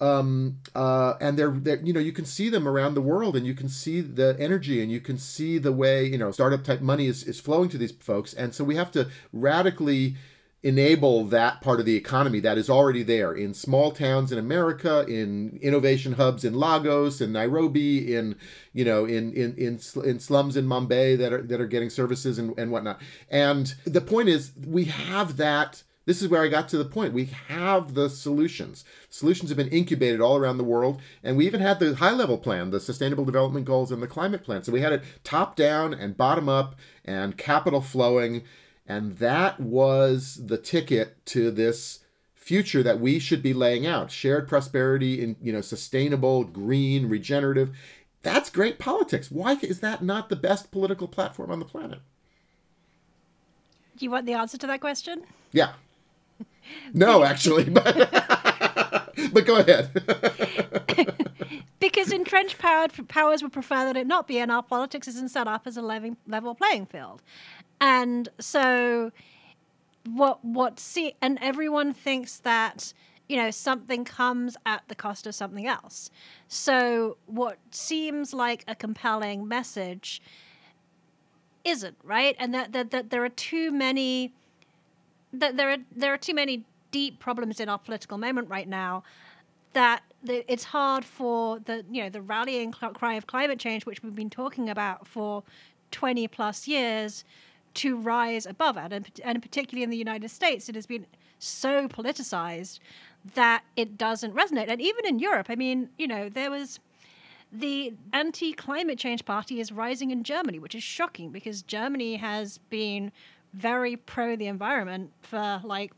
um 0.00 0.58
uh 0.74 1.14
and 1.20 1.38
they're, 1.38 1.52
they're 1.52 1.80
you 1.80 1.92
know 1.92 2.00
you 2.00 2.12
can 2.12 2.24
see 2.24 2.48
them 2.48 2.66
around 2.66 2.94
the 2.94 3.00
world 3.00 3.36
and 3.36 3.46
you 3.46 3.54
can 3.54 3.68
see 3.68 4.00
the 4.00 4.36
energy 4.40 4.82
and 4.82 4.90
you 4.90 5.00
can 5.00 5.16
see 5.16 5.56
the 5.56 5.70
way 5.70 6.04
you 6.04 6.18
know 6.18 6.32
startup 6.32 6.64
type 6.64 6.80
money 6.80 7.06
is, 7.06 7.22
is 7.24 7.38
flowing 7.40 7.68
to 7.68 7.78
these 7.78 7.92
folks. 7.92 8.34
And 8.34 8.54
so 8.54 8.64
we 8.64 8.76
have 8.76 8.90
to 8.92 9.08
radically 9.32 10.16
enable 10.64 11.24
that 11.26 11.60
part 11.60 11.78
of 11.78 11.84
the 11.84 11.94
economy 11.94 12.40
that 12.40 12.56
is 12.56 12.70
already 12.70 13.02
there 13.02 13.34
in 13.34 13.52
small 13.52 13.90
towns 13.90 14.32
in 14.32 14.38
America, 14.38 15.04
in 15.06 15.58
innovation 15.60 16.14
hubs 16.14 16.42
in 16.42 16.54
Lagos, 16.54 17.20
in 17.20 17.32
Nairobi, 17.32 18.14
in 18.14 18.34
you 18.72 18.84
know 18.84 19.04
in 19.04 19.32
in 19.34 19.54
in, 19.56 19.78
in 20.02 20.18
slums 20.18 20.56
in 20.56 20.66
Mumbai 20.66 21.18
that 21.18 21.32
are 21.34 21.42
that 21.42 21.60
are 21.60 21.66
getting 21.66 21.90
services 21.90 22.38
and, 22.38 22.58
and 22.58 22.72
whatnot. 22.72 23.00
And 23.30 23.74
the 23.84 24.00
point 24.00 24.30
is, 24.30 24.52
we 24.66 24.86
have 24.86 25.36
that. 25.36 25.84
This 26.06 26.20
is 26.20 26.28
where 26.28 26.42
I 26.42 26.48
got 26.48 26.68
to 26.68 26.76
the 26.76 26.84
point. 26.84 27.14
We 27.14 27.30
have 27.48 27.94
the 27.94 28.10
solutions. 28.10 28.84
Solutions 29.08 29.48
have 29.48 29.56
been 29.56 29.68
incubated 29.68 30.20
all 30.20 30.36
around 30.36 30.58
the 30.58 30.64
world, 30.64 31.00
and 31.22 31.36
we 31.36 31.46
even 31.46 31.60
had 31.60 31.78
the 31.78 31.94
high 31.94 32.12
level 32.12 32.36
plan, 32.36 32.70
the 32.70 32.80
Sustainable 32.80 33.24
Development 33.24 33.64
Goals, 33.64 33.90
and 33.90 34.02
the 34.02 34.06
climate 34.06 34.44
plan. 34.44 34.62
So 34.62 34.72
we 34.72 34.82
had 34.82 34.92
it 34.92 35.02
top 35.24 35.56
down 35.56 35.94
and 35.94 36.16
bottom 36.16 36.48
up, 36.48 36.74
and 37.04 37.38
capital 37.38 37.80
flowing 37.80 38.42
And 38.86 39.18
that 39.18 39.60
was 39.60 40.40
the 40.46 40.58
ticket 40.58 41.24
to 41.26 41.50
this 41.50 42.00
future 42.34 42.82
that 42.82 43.00
we 43.00 43.18
should 43.18 43.42
be 43.42 43.54
laying 43.54 43.86
out. 43.86 44.10
Shared 44.10 44.46
prosperity 44.46 45.22
in 45.22 45.36
you 45.40 45.52
know 45.52 45.62
sustainable 45.62 46.44
green 46.44 47.08
regenerative. 47.08 47.74
That's 48.22 48.50
great 48.50 48.78
politics. 48.78 49.30
Why 49.30 49.54
is 49.62 49.80
that 49.80 50.02
not 50.02 50.28
the 50.28 50.36
best 50.36 50.70
political 50.70 51.08
platform 51.08 51.50
on 51.50 51.58
the 51.58 51.64
planet? 51.64 52.00
Do 53.96 54.04
you 54.04 54.10
want 54.10 54.26
the 54.26 54.32
answer 54.32 54.58
to 54.58 54.66
that 54.66 54.80
question? 54.80 55.24
Yeah. 55.52 55.72
No 56.92 57.22
actually 57.32 57.64
but 57.64 57.94
but 59.32 59.46
go 59.46 59.56
ahead. 59.56 61.10
Because 61.80 62.12
entrenched 62.12 62.58
power, 62.58 62.88
powers 63.08 63.42
would 63.42 63.52
prefer 63.52 63.84
that 63.84 63.94
it 63.94 64.06
not 64.06 64.26
be 64.26 64.38
and 64.38 64.50
our 64.50 64.62
politics 64.62 65.06
isn't 65.06 65.30
set 65.30 65.46
up 65.46 65.66
as 65.66 65.76
a 65.76 65.82
level 65.82 66.54
playing 66.54 66.86
field 66.86 67.20
and 67.84 68.30
so 68.40 69.12
what 70.08 70.42
what 70.42 70.80
see 70.80 71.14
and 71.20 71.38
everyone 71.42 71.92
thinks 71.92 72.38
that 72.38 72.94
you 73.28 73.36
know 73.36 73.50
something 73.50 74.06
comes 74.06 74.56
at 74.64 74.82
the 74.88 74.94
cost 74.94 75.26
of 75.26 75.34
something 75.34 75.66
else. 75.66 76.10
So 76.48 77.18
what 77.26 77.58
seems 77.70 78.32
like 78.32 78.64
a 78.66 78.74
compelling 78.74 79.46
message 79.46 80.22
isn't 81.62 81.96
right? 82.02 82.34
And 82.38 82.54
that 82.54 82.72
that, 82.72 82.90
that 82.90 83.10
there 83.10 83.22
are 83.22 83.28
too 83.28 83.70
many 83.70 84.32
that 85.34 85.58
there 85.58 85.70
are 85.70 85.78
there 85.94 86.14
are 86.14 86.18
too 86.18 86.34
many 86.34 86.64
deep 86.90 87.18
problems 87.18 87.60
in 87.60 87.68
our 87.68 87.78
political 87.78 88.16
moment 88.16 88.48
right 88.48 88.68
now 88.68 89.02
that 89.74 90.04
it's 90.24 90.64
hard 90.64 91.04
for 91.04 91.58
the 91.58 91.84
you 91.90 92.02
know 92.02 92.08
the 92.08 92.22
rallying 92.22 92.72
cry 92.72 93.14
of 93.14 93.26
climate 93.26 93.58
change 93.58 93.84
which 93.84 94.02
we've 94.02 94.14
been 94.14 94.30
talking 94.30 94.70
about 94.70 95.06
for 95.06 95.42
20 95.90 96.28
plus 96.28 96.66
years 96.66 97.24
to 97.74 97.96
rise 97.96 98.46
above 98.46 98.76
it. 98.76 98.92
And, 98.92 99.08
and 99.24 99.42
particularly 99.42 99.82
in 99.82 99.90
the 99.90 99.96
United 99.96 100.30
States, 100.30 100.68
it 100.68 100.74
has 100.74 100.86
been 100.86 101.06
so 101.38 101.88
politicized 101.88 102.78
that 103.34 103.64
it 103.76 103.96
doesn't 103.96 104.34
resonate. 104.34 104.68
And 104.68 104.80
even 104.80 105.06
in 105.06 105.18
Europe, 105.18 105.46
I 105.48 105.56
mean, 105.56 105.90
you 105.98 106.06
know, 106.06 106.28
there 106.28 106.50
was 106.50 106.78
the 107.52 107.94
anti 108.12 108.52
climate 108.52 108.98
change 108.98 109.24
party 109.24 109.60
is 109.60 109.70
rising 109.70 110.10
in 110.10 110.24
Germany, 110.24 110.58
which 110.58 110.74
is 110.74 110.82
shocking 110.82 111.30
because 111.30 111.62
Germany 111.62 112.16
has 112.16 112.58
been 112.70 113.12
very 113.52 113.96
pro 113.96 114.34
the 114.36 114.46
environment 114.46 115.12
for 115.22 115.60
like 115.64 115.92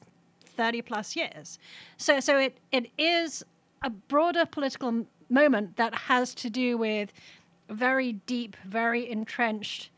30 0.45 0.83
plus 0.83 1.17
years. 1.17 1.59
So, 1.97 2.21
so 2.21 2.39
it, 2.39 2.59
it 2.73 2.91
is 2.99 3.45
a 3.83 3.91
broader 3.91 4.47
political 4.47 5.07
moment 5.29 5.77
that 5.77 5.95
has 5.95 6.35
to 6.35 6.51
do 6.51 6.77
with 6.77 7.13
very 7.69 8.13
deep, 8.13 8.57
very 8.65 9.11
entrenched 9.11 9.91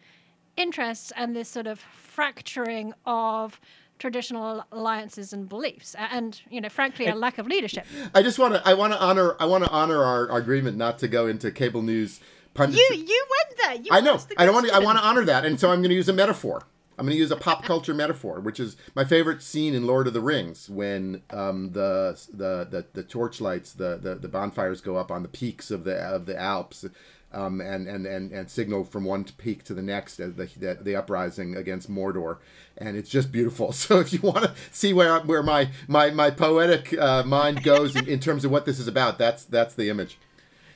interests 0.58 1.12
and 1.16 1.34
this 1.34 1.48
sort 1.48 1.66
of 1.66 1.78
fracturing 1.78 2.92
of 3.06 3.60
traditional 3.98 4.64
alliances 4.70 5.32
and 5.32 5.48
beliefs 5.48 5.96
and 5.98 6.40
you 6.50 6.60
know 6.60 6.68
frankly 6.68 7.06
a 7.06 7.14
lack 7.14 7.38
of 7.38 7.46
leadership. 7.46 7.86
I 8.14 8.22
just 8.22 8.38
want 8.38 8.54
to 8.54 8.68
i 8.68 8.74
want 8.74 8.92
to 8.92 9.00
honor 9.00 9.36
i 9.40 9.46
want 9.46 9.64
to 9.64 9.70
honor 9.70 10.02
our, 10.04 10.30
our 10.30 10.38
agreement 10.38 10.76
not 10.76 10.98
to 11.00 11.08
go 11.08 11.26
into 11.26 11.50
cable 11.50 11.82
news 11.82 12.20
punditry. 12.54 12.76
you 12.76 13.04
you 13.06 13.26
went 13.30 13.58
there. 13.58 13.74
You 13.74 13.90
i 13.90 14.00
know. 14.00 14.20
i 14.36 14.44
don't 14.44 14.54
want 14.54 14.66
to 14.68 14.74
i 14.74 14.78
want 14.78 14.98
to 14.98 15.04
honor 15.04 15.24
that 15.24 15.44
and 15.44 15.58
so 15.58 15.70
i'm 15.70 15.80
going 15.80 15.90
to 15.90 15.96
use 15.96 16.08
a 16.08 16.12
metaphor. 16.12 16.62
I'm 16.96 17.04
going 17.04 17.14
to 17.14 17.20
use 17.20 17.30
a 17.30 17.36
pop 17.36 17.62
culture 17.64 17.94
metaphor 17.94 18.40
which 18.40 18.58
is 18.58 18.76
my 18.94 19.04
favorite 19.04 19.42
scene 19.42 19.74
in 19.74 19.86
lord 19.86 20.06
of 20.08 20.14
the 20.14 20.20
rings 20.20 20.68
when 20.68 21.22
um, 21.30 21.70
the, 21.72 22.20
the 22.32 22.66
the 22.68 22.86
the 22.92 23.02
torchlights 23.04 23.72
the, 23.72 23.96
the 23.96 24.16
the 24.16 24.28
bonfires 24.28 24.80
go 24.80 24.96
up 24.96 25.10
on 25.10 25.22
the 25.22 25.28
peaks 25.28 25.70
of 25.70 25.84
the 25.84 25.96
of 25.96 26.26
the 26.26 26.36
alps 26.38 26.84
um, 27.32 27.61
and, 27.61 27.87
and, 27.87 28.06
and, 28.06 28.32
and 28.32 28.50
signal 28.50 28.85
from 28.85 29.04
one 29.04 29.25
peak 29.25 29.62
to 29.64 29.75
the 29.75 29.82
next 29.82 30.18
as 30.18 30.35
the, 30.35 30.47
the, 30.56 30.78
the 30.80 30.97
uprising 30.97 31.56
against 31.56 31.90
Mordor. 31.90 32.38
And 32.76 32.97
it's 32.97 33.11
just 33.11 33.30
beautiful. 33.30 33.73
So 33.78 34.00
if 34.00 34.12
you 34.12 34.20
want 34.20 34.44
to 34.44 34.54
see 34.70 34.92
where 34.92 35.18
where 35.20 35.42
my 35.42 35.70
my, 35.87 36.11
my 36.11 36.30
poetic 36.30 36.92
uh, 36.99 37.23
mind 37.23 37.62
goes 37.62 37.97
in, 37.97 38.06
in 38.06 38.20
terms 38.20 38.44
of 38.44 38.50
what 38.50 38.66
this 38.66 38.78
is 38.78 38.88
about, 38.88 39.18
that's 39.18 39.44
that's 39.44 39.75
the 39.75 39.88
image. 39.88 40.18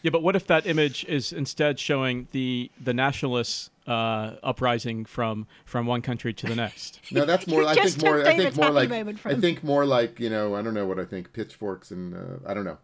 Yeah, 0.02 0.10
but 0.10 0.22
what 0.22 0.34
if 0.34 0.46
that 0.48 0.66
image 0.66 1.04
is 1.04 1.32
instead 1.32 1.78
showing 1.78 2.28
the 2.32 2.70
the 2.80 2.92
nationalists 2.92 3.70
uh, 3.86 4.34
uprising 4.42 5.04
from 5.04 5.46
from 5.64 5.86
one 5.86 6.02
country 6.02 6.32
to 6.32 6.46
the 6.46 6.56
next? 6.56 7.00
no, 7.12 7.24
that's 7.24 7.46
more. 7.46 7.64
I 7.64 7.74
think 7.74 8.02
more. 8.02 8.26
I 8.26 8.36
think 8.36 8.56
more 8.56 8.70
like. 8.70 8.90
I 9.26 9.34
think 9.34 9.64
more 9.64 9.84
like 9.86 10.18
you 10.18 10.30
know. 10.30 10.56
I 10.56 10.62
don't 10.62 10.74
know 10.74 10.86
what 10.86 10.98
I 10.98 11.04
think. 11.04 11.32
Pitchforks 11.32 11.90
and 11.90 12.14
uh, 12.14 12.48
I 12.48 12.54
don't 12.54 12.64
know. 12.64 12.78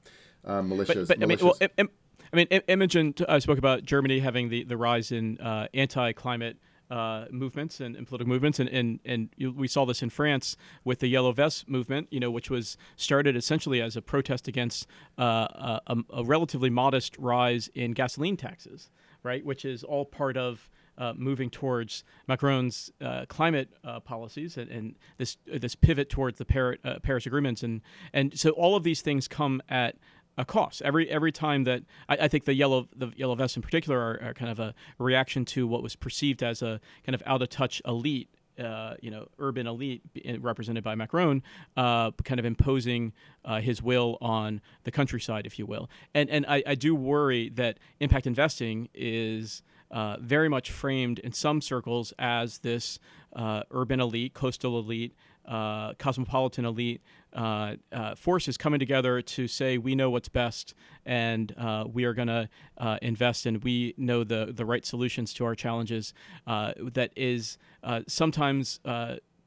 Uh, 0.45 0.63
militias. 0.63 1.09
But, 1.09 1.09
but 1.09 1.19
militias. 1.19 1.23
I 1.23 1.27
mean, 1.27 1.39
well, 1.43 1.57
it, 1.61 1.73
it, 1.77 1.89
I 2.33 2.37
mean, 2.37 2.47
I- 2.51 2.63
Imogen 2.69 3.15
spoke 3.17 3.59
about 3.59 3.85
Germany 3.85 4.21
having 4.21 4.49
the, 4.49 4.65
the 4.65 4.77
rise 4.77 5.13
in 5.13 5.39
uh, 5.39 5.69
anti-climate 5.75 6.59
uh, 6.91 7.27
movements 7.31 7.81
and, 7.81 7.97
and, 7.97 8.07
political 8.07 8.29
movements, 8.29 8.59
and 8.59 8.69
and, 8.71 9.01
and 9.05 9.29
we 9.55 9.69
saw 9.69 9.85
this 9.85 10.03
in 10.03 10.09
France 10.09 10.57
with 10.85 11.01
the 11.01 11.09
Yellow 11.09 11.33
Vest 11.33 11.69
movement, 11.69 12.09
you 12.11 12.19
know, 12.19 12.31
which 12.31 12.49
was 12.51 12.79
started 12.97 13.37
essentially 13.37 13.83
as 13.83 13.97
a 13.97 14.03
protest 14.03 14.49
against 14.49 14.87
uh, 15.19 15.81
a, 15.87 15.97
a, 16.11 16.25
relatively 16.25 16.71
modest 16.71 17.17
rise 17.19 17.69
in 17.75 17.93
gasoline 17.93 18.39
taxes, 18.39 18.89
right, 19.23 19.45
which 19.45 19.65
is 19.67 19.85
all 19.85 20.07
part 20.07 20.39
of 20.39 20.71
uh, 20.97 21.13
moving 21.17 21.49
towards 21.51 22.05
Macron's 22.27 22.91
uh, 23.01 23.25
climate 23.29 23.69
uh, 23.85 24.01
policies 24.01 24.57
and, 24.57 24.71
and, 24.71 24.95
this 25.17 25.37
this 25.47 25.75
pivot 25.75 26.11
towards 26.11 26.39
the 26.39 26.45
Paris, 26.45 26.79
uh, 26.85 26.99
Paris 27.03 27.27
agreements. 27.27 27.63
And 27.63 27.83
and 28.13 28.39
so 28.39 28.51
all 28.51 28.77
of 28.77 28.83
these 28.83 29.01
things 29.01 29.29
come 29.29 29.63
at 29.69 29.97
a 30.39 30.45
cost. 30.45 30.81
Every 30.83 31.11
every 31.11 31.33
time 31.33 31.65
that 31.65 31.83
I, 32.09 32.17
I, 32.17 32.29
think 32.29 32.45
the 32.45 32.55
yellow 32.55 32.89
the 32.95 33.11
yellow 33.17 33.35
vests 33.35 33.57
in 33.57 33.63
particular 33.63 33.99
are, 33.99 34.29
are, 34.29 34.35
kind 34.35 34.51
of 34.51 34.61
a 34.61 34.73
reaction 34.99 35.45
to 35.47 35.67
what 35.67 35.83
was 35.83 35.97
perceived 35.97 36.43
as 36.43 36.63
a 36.63 36.81
kind 37.05 37.15
of 37.15 37.23
out 37.27 37.43
of 37.43 37.51
touch 37.51 37.83
elite. 37.85 38.31
Uh, 38.59 38.97
you 39.01 39.09
know, 39.09 39.29
urban 39.39 39.69
elite 39.69 40.03
represented 40.41 40.83
by 40.83 40.97
Macron, 40.97 41.45
uh, 41.77 42.11
kind 42.25 42.41
of 42.41 42.45
imposing 42.45 43.13
uh, 43.45 43.61
his 43.61 43.81
will 43.81 44.19
on 44.21 44.61
the 44.83 44.91
countryside, 44.91 45.47
if 45.47 45.61
you 45.61 45.67
will. 45.67 45.89
And 46.13 46.29
and 46.29 46.45
I, 46.49 46.65
I 46.67 46.75
do 46.75 46.93
worry 46.93 47.51
that 47.51 47.79
impact 48.01 48.27
investing 48.27 48.89
is 48.95 49.63
uh, 49.93 50.17
very 50.21 50.49
much 50.49 50.73
framed 50.73 51.21
in 51.21 51.33
some 51.33 51.61
circles 51.61 52.13
as 52.19 52.59
this 52.59 52.99
uh, 53.37 53.63
urban 53.71 54.01
elite, 54.01 54.35
coastal 54.35 54.77
elite, 54.77 55.15
uh, 55.47 55.95
cosmopolitan 55.95 56.65
elite 56.65 57.01
uh, 57.33 57.75
uh, 57.93 58.15
forces 58.15 58.57
coming 58.57 58.81
together 58.81 59.21
to 59.21 59.47
say 59.47 59.77
we 59.77 59.95
know 59.95 60.09
what's 60.11 60.29
best 60.29 60.75
and 61.05 61.55
uh, 61.59 61.85
we 61.87 62.05
are 62.05 62.15
going 62.15 62.29
to 62.29 62.49
uh, 62.79 62.99
invest 63.03 63.47
and 63.47 63.63
we 63.63 63.95
know 63.97 64.25
the 64.25 64.53
the 64.53 64.65
right 64.65 64.85
solutions 64.87 65.35
to 65.35 65.45
our 65.45 65.55
challenges. 65.55 66.15
Uh, 66.47 66.73
that 66.81 67.11
is 67.17 67.59
sometimes 68.07 68.81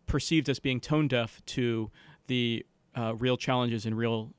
perceived 0.06 0.50
as 0.50 0.60
being 0.60 0.80
tone 0.80 1.08
deaf 1.08 1.42
to 1.46 1.90
the 2.28 2.66
real 3.16 3.38
challenges 3.38 3.86
and 3.86 3.98
real. 3.98 4.34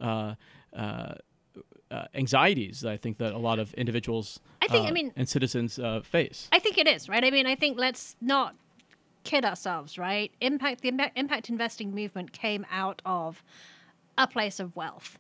anxieties 2.15 2.81
that 2.81 2.91
I 2.91 2.97
think 2.97 3.19
that 3.19 3.35
a 3.35 3.39
lot 3.39 3.59
of 3.59 3.75
individuals 3.75 4.41
I 4.63 4.69
think, 4.69 4.89
I 4.89 4.93
mean, 4.93 5.13
and 5.17 5.29
citizens 5.29 5.79
face. 6.05 6.49
I 6.53 6.59
think 6.59 6.79
it 6.79 6.87
is 6.87 7.09
right. 7.09 7.25
I 7.25 7.31
mean, 7.31 7.47
I 7.47 7.55
think 7.55 7.79
let's 7.79 8.17
not 8.21 8.55
kid 9.25 9.45
ourselves, 9.45 9.99
right? 9.99 10.31
Impact 10.41 10.83
the 10.83 11.11
impact 11.17 11.49
investing 11.49 11.95
movement 11.95 12.33
came 12.33 12.67
out 12.71 13.03
of 13.05 13.43
a 14.19 14.27
place 14.27 14.61
of 14.61 14.75
wealth. 14.77 15.19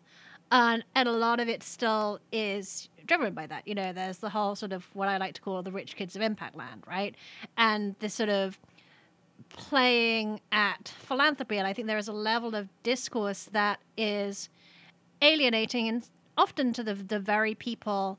And, 0.50 0.85
and 0.94 1.09
a 1.09 1.12
lot 1.12 1.40
of 1.40 1.49
it 1.49 1.62
still 1.62 2.21
is 2.30 2.90
driven 3.06 3.32
by 3.32 3.47
that. 3.47 3.66
You 3.66 3.75
know, 3.75 3.92
there's 3.92 4.18
the 4.18 4.28
whole 4.28 4.54
sort 4.54 4.73
of 4.73 4.85
what 4.94 5.09
I 5.09 5.16
like 5.16 5.35
to 5.35 5.40
call 5.40 5.62
the 5.62 5.73
rich 5.73 5.97
kids 5.97 6.14
of 6.14 6.21
impact 6.21 6.56
land, 6.56 6.82
right? 6.87 7.14
And 7.56 7.97
this 8.00 8.12
sort 8.12 8.28
of 8.28 8.59
playing 9.49 10.40
at 10.50 10.88
philanthropy. 10.88 11.56
And 11.56 11.66
I 11.66 11.73
think 11.73 11.88
there 11.88 11.99
is 11.99 12.09
a 12.09 12.12
level 12.12 12.54
of 12.54 12.68
discourse 12.82 13.49
that 13.52 13.80
is 13.97 14.50
alienating 15.23 15.88
and 15.88 16.06
often 16.37 16.73
to 16.75 16.82
the, 16.82 16.94
the 16.94 17.18
very 17.18 17.54
people 17.54 18.18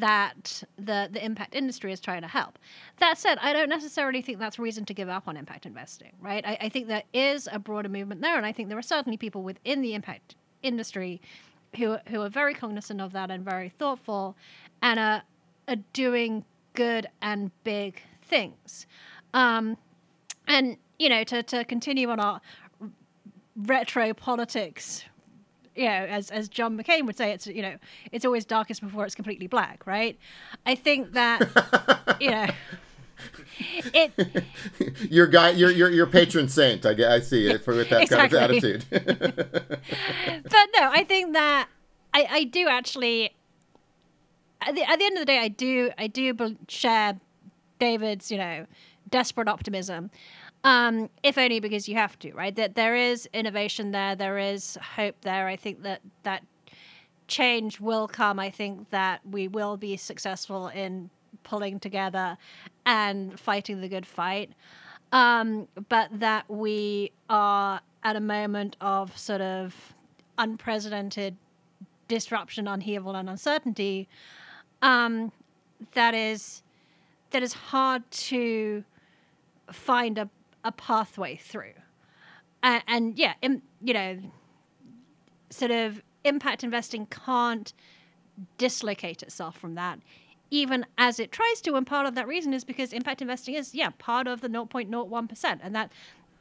that 0.00 0.62
the, 0.76 1.08
the 1.10 1.24
impact 1.24 1.54
industry 1.54 1.92
is 1.92 2.00
trying 2.00 2.22
to 2.22 2.28
help. 2.28 2.58
That 2.98 3.18
said, 3.18 3.38
I 3.40 3.52
don't 3.52 3.68
necessarily 3.68 4.22
think 4.22 4.38
that's 4.38 4.58
reason 4.58 4.84
to 4.86 4.94
give 4.94 5.08
up 5.08 5.28
on 5.28 5.36
impact 5.36 5.66
investing, 5.66 6.12
right? 6.20 6.44
I, 6.46 6.58
I 6.62 6.68
think 6.68 6.88
there 6.88 7.02
is 7.12 7.48
a 7.52 7.58
broader 7.58 7.88
movement 7.88 8.20
there, 8.20 8.36
and 8.36 8.46
I 8.46 8.52
think 8.52 8.68
there 8.68 8.78
are 8.78 8.82
certainly 8.82 9.16
people 9.16 9.42
within 9.42 9.82
the 9.82 9.94
impact 9.94 10.36
industry 10.62 11.20
who, 11.76 11.96
who 12.08 12.22
are 12.22 12.28
very 12.28 12.54
cognizant 12.54 13.00
of 13.00 13.12
that 13.12 13.30
and 13.30 13.44
very 13.44 13.68
thoughtful 13.68 14.36
and 14.82 14.98
are, 14.98 15.22
are 15.68 15.76
doing 15.92 16.44
good 16.74 17.06
and 17.22 17.50
big 17.64 18.00
things. 18.22 18.86
Um, 19.32 19.76
and, 20.46 20.76
you 20.98 21.08
know, 21.08 21.24
to, 21.24 21.42
to 21.42 21.64
continue 21.64 22.08
on 22.10 22.20
our 22.20 22.40
retro 23.56 24.14
politics 24.14 25.04
you 25.74 25.84
know, 25.84 25.90
as 25.90 26.30
as 26.30 26.48
John 26.48 26.78
McCain 26.78 27.06
would 27.06 27.16
say, 27.16 27.32
it's 27.32 27.46
you 27.46 27.62
know, 27.62 27.76
it's 28.12 28.24
always 28.24 28.44
darkest 28.44 28.80
before 28.80 29.04
it's 29.04 29.14
completely 29.14 29.46
black, 29.46 29.86
right? 29.86 30.18
I 30.66 30.74
think 30.74 31.12
that 31.12 32.16
you 32.20 32.30
know. 32.30 32.46
It, 33.94 34.44
your 35.10 35.26
guy, 35.28 35.50
your 35.50 35.70
your 35.70 35.88
your 35.88 36.06
patron 36.06 36.48
saint. 36.48 36.84
I, 36.84 37.14
I 37.14 37.20
see 37.20 37.46
it 37.46 37.64
for 37.64 37.74
with 37.74 37.88
that 37.90 38.02
exactly. 38.02 38.38
kind 38.38 38.52
of 38.52 38.60
attitude. 38.62 38.84
but 38.90 40.66
no, 40.76 40.90
I 40.90 41.04
think 41.08 41.32
that 41.34 41.68
I, 42.12 42.26
I 42.28 42.44
do 42.44 42.66
actually. 42.68 43.34
At 44.60 44.74
the, 44.74 44.82
at 44.82 44.98
the 44.98 45.04
end 45.04 45.16
of 45.16 45.20
the 45.20 45.26
day, 45.26 45.38
I 45.38 45.48
do 45.48 45.90
I 45.96 46.08
do 46.08 46.56
share 46.68 47.20
David's 47.78 48.30
you 48.30 48.38
know 48.38 48.66
desperate 49.08 49.48
optimism. 49.48 50.10
Um, 50.64 51.10
if 51.22 51.36
only 51.38 51.60
because 51.60 51.88
you 51.88 51.94
have 51.94 52.18
to, 52.20 52.32
right? 52.32 52.56
That 52.56 52.74
there 52.74 52.96
is 52.96 53.28
innovation 53.32 53.92
there, 53.92 54.16
there 54.16 54.38
is 54.38 54.76
hope 54.96 55.16
there. 55.20 55.46
I 55.46 55.56
think 55.56 55.82
that 55.82 56.00
that 56.22 56.42
change 57.28 57.80
will 57.80 58.08
come. 58.08 58.40
I 58.40 58.50
think 58.50 58.90
that 58.90 59.20
we 59.30 59.46
will 59.46 59.76
be 59.76 59.96
successful 59.96 60.68
in 60.68 61.10
pulling 61.42 61.78
together 61.78 62.38
and 62.86 63.38
fighting 63.38 63.80
the 63.82 63.88
good 63.88 64.06
fight. 64.06 64.52
Um, 65.12 65.68
but 65.88 66.08
that 66.18 66.48
we 66.48 67.12
are 67.28 67.80
at 68.02 68.16
a 68.16 68.20
moment 68.20 68.76
of 68.80 69.16
sort 69.16 69.42
of 69.42 69.94
unprecedented 70.38 71.36
disruption, 72.08 72.66
upheaval, 72.66 73.14
and 73.14 73.30
uncertainty. 73.30 74.08
Um, 74.82 75.30
that 75.92 76.14
is 76.14 76.62
that 77.30 77.42
is 77.42 77.52
hard 77.52 78.08
to 78.10 78.84
find 79.72 80.18
a, 80.18 80.28
a 80.64 80.72
pathway 80.72 81.36
through. 81.36 81.74
And, 82.62 82.82
and 82.86 83.18
yeah, 83.18 83.34
in, 83.42 83.62
you 83.82 83.94
know, 83.94 84.18
sort 85.50 85.70
of 85.70 86.02
impact 86.24 86.64
investing 86.64 87.06
can't 87.06 87.72
dislocate 88.58 89.22
itself 89.22 89.56
from 89.56 89.74
that 89.74 90.00
even 90.50 90.86
as 90.98 91.18
it 91.18 91.32
tries 91.32 91.60
to 91.60 91.74
and 91.74 91.86
part 91.86 92.06
of 92.06 92.14
that 92.14 92.26
reason 92.26 92.52
is 92.52 92.64
because 92.64 92.92
impact 92.92 93.22
investing 93.22 93.54
is 93.54 93.74
yeah 93.74 93.90
part 93.98 94.26
of 94.26 94.40
the 94.40 94.48
0.01% 94.48 95.58
and 95.62 95.74
that 95.74 95.92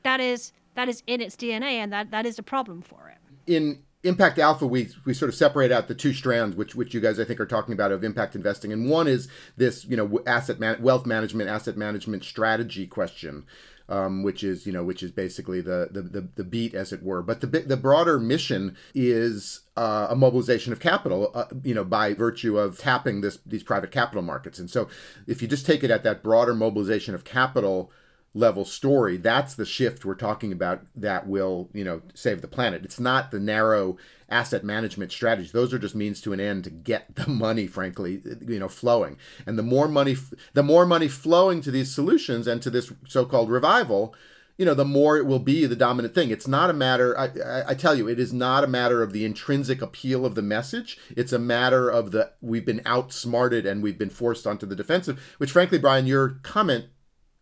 that 0.03 0.19
is 0.19 0.51
that 0.75 0.87
is 0.89 1.03
in 1.05 1.21
its 1.21 1.35
dna 1.35 1.61
and 1.61 1.93
that 1.93 2.11
that 2.11 2.25
is 2.25 2.39
a 2.39 2.43
problem 2.43 2.81
for 2.81 3.11
it 3.13 3.51
in 3.51 3.83
impact 4.03 4.39
alpha 4.39 4.65
we 4.65 4.89
we 5.05 5.13
sort 5.13 5.29
of 5.29 5.35
separate 5.35 5.71
out 5.71 5.87
the 5.87 5.95
two 5.95 6.13
strands 6.13 6.55
which 6.55 6.75
which 6.75 6.93
you 6.93 6.99
guys 6.99 7.19
i 7.19 7.23
think 7.23 7.39
are 7.39 7.45
talking 7.45 7.73
about 7.73 7.91
of 7.91 8.03
impact 8.03 8.35
investing 8.35 8.73
and 8.73 8.89
one 8.89 9.07
is 9.07 9.27
this 9.55 9.85
you 9.85 9.95
know 9.95 10.21
asset 10.25 10.59
man- 10.59 10.81
wealth 10.81 11.05
management 11.05 11.49
asset 11.49 11.77
management 11.77 12.23
strategy 12.23 12.85
question 12.85 13.45
um, 13.93 14.23
which 14.23 14.43
is 14.43 14.65
you 14.65 14.73
know 14.73 14.83
which 14.83 15.03
is 15.03 15.12
basically 15.12 15.62
the, 15.62 15.88
the 15.91 16.01
the, 16.01 16.27
the 16.35 16.43
beat 16.43 16.73
as 16.73 16.91
it 16.91 17.03
were. 17.03 17.21
But 17.21 17.41
the 17.41 17.47
the 17.47 17.77
broader 17.77 18.19
mission 18.19 18.75
is 18.95 19.62
uh, 19.77 20.07
a 20.09 20.15
mobilization 20.15 20.73
of 20.73 20.79
capital, 20.79 21.31
uh, 21.35 21.45
you 21.63 21.75
know, 21.75 21.83
by 21.83 22.15
virtue 22.15 22.57
of 22.57 22.79
tapping 22.79 23.21
this 23.21 23.38
these 23.45 23.62
private 23.62 23.91
capital 23.91 24.23
markets. 24.23 24.57
And 24.57 24.69
so, 24.69 24.88
if 25.27 25.43
you 25.43 25.47
just 25.47 25.67
take 25.67 25.83
it 25.83 25.91
at 25.91 26.03
that 26.03 26.23
broader 26.23 26.55
mobilization 26.55 27.13
of 27.13 27.23
capital 27.23 27.91
level 28.35 28.65
story 28.65 29.15
that's 29.17 29.53
the 29.53 29.65
shift 29.65 30.03
we're 30.03 30.15
talking 30.15 30.51
about 30.51 30.81
that 30.95 31.27
will 31.27 31.69
you 31.73 31.83
know 31.83 32.01
save 32.13 32.41
the 32.41 32.47
planet. 32.47 32.83
It's 32.83 32.99
not 32.99 33.31
the 33.31 33.39
narrow 33.39 33.97
asset 34.27 34.63
management 34.63 35.11
strategies 35.11 35.51
those 35.51 35.73
are 35.73 35.79
just 35.79 35.93
means 35.93 36.19
to 36.21 36.33
an 36.33 36.39
end 36.39 36.63
to 36.63 36.71
get 36.71 37.15
the 37.15 37.27
money 37.27 37.67
frankly 37.67 38.21
you 38.41 38.59
know 38.59 38.67
flowing. 38.67 39.17
And 39.45 39.57
the 39.57 39.63
more 39.63 39.87
money 39.87 40.15
the 40.53 40.63
more 40.63 40.85
money 40.85 41.07
flowing 41.07 41.61
to 41.61 41.71
these 41.71 41.93
solutions 41.93 42.47
and 42.47 42.61
to 42.63 42.69
this 42.69 42.91
so-called 43.07 43.51
revival 43.51 44.15
you 44.57 44.65
know 44.65 44.73
the 44.73 44.85
more 44.85 45.17
it 45.17 45.27
will 45.27 45.39
be 45.39 45.67
the 45.67 45.75
dominant 45.75 46.15
thing. 46.15 46.31
It's 46.31 46.47
not 46.47 46.71
a 46.71 46.73
matter 46.73 47.17
I, 47.17 47.25
I, 47.25 47.69
I 47.69 47.73
tell 47.75 47.93
you 47.93 48.07
it 48.07 48.19
is 48.19 48.33
not 48.33 48.63
a 48.63 48.67
matter 48.67 49.03
of 49.03 49.13
the 49.13 49.25
intrinsic 49.25 49.79
appeal 49.79 50.25
of 50.25 50.33
the 50.33 50.41
message. 50.41 50.97
It's 51.15 51.33
a 51.33 51.39
matter 51.39 51.87
of 51.87 52.11
the 52.11 52.31
we've 52.41 52.65
been 52.65 52.81
outsmarted 52.83 53.67
and 53.67 53.83
we've 53.83 53.99
been 53.99 54.09
forced 54.09 54.47
onto 54.47 54.65
the 54.65 54.75
defensive 54.75 55.35
which 55.37 55.51
frankly 55.51 55.77
brian 55.77 56.07
your 56.07 56.39
comment 56.41 56.85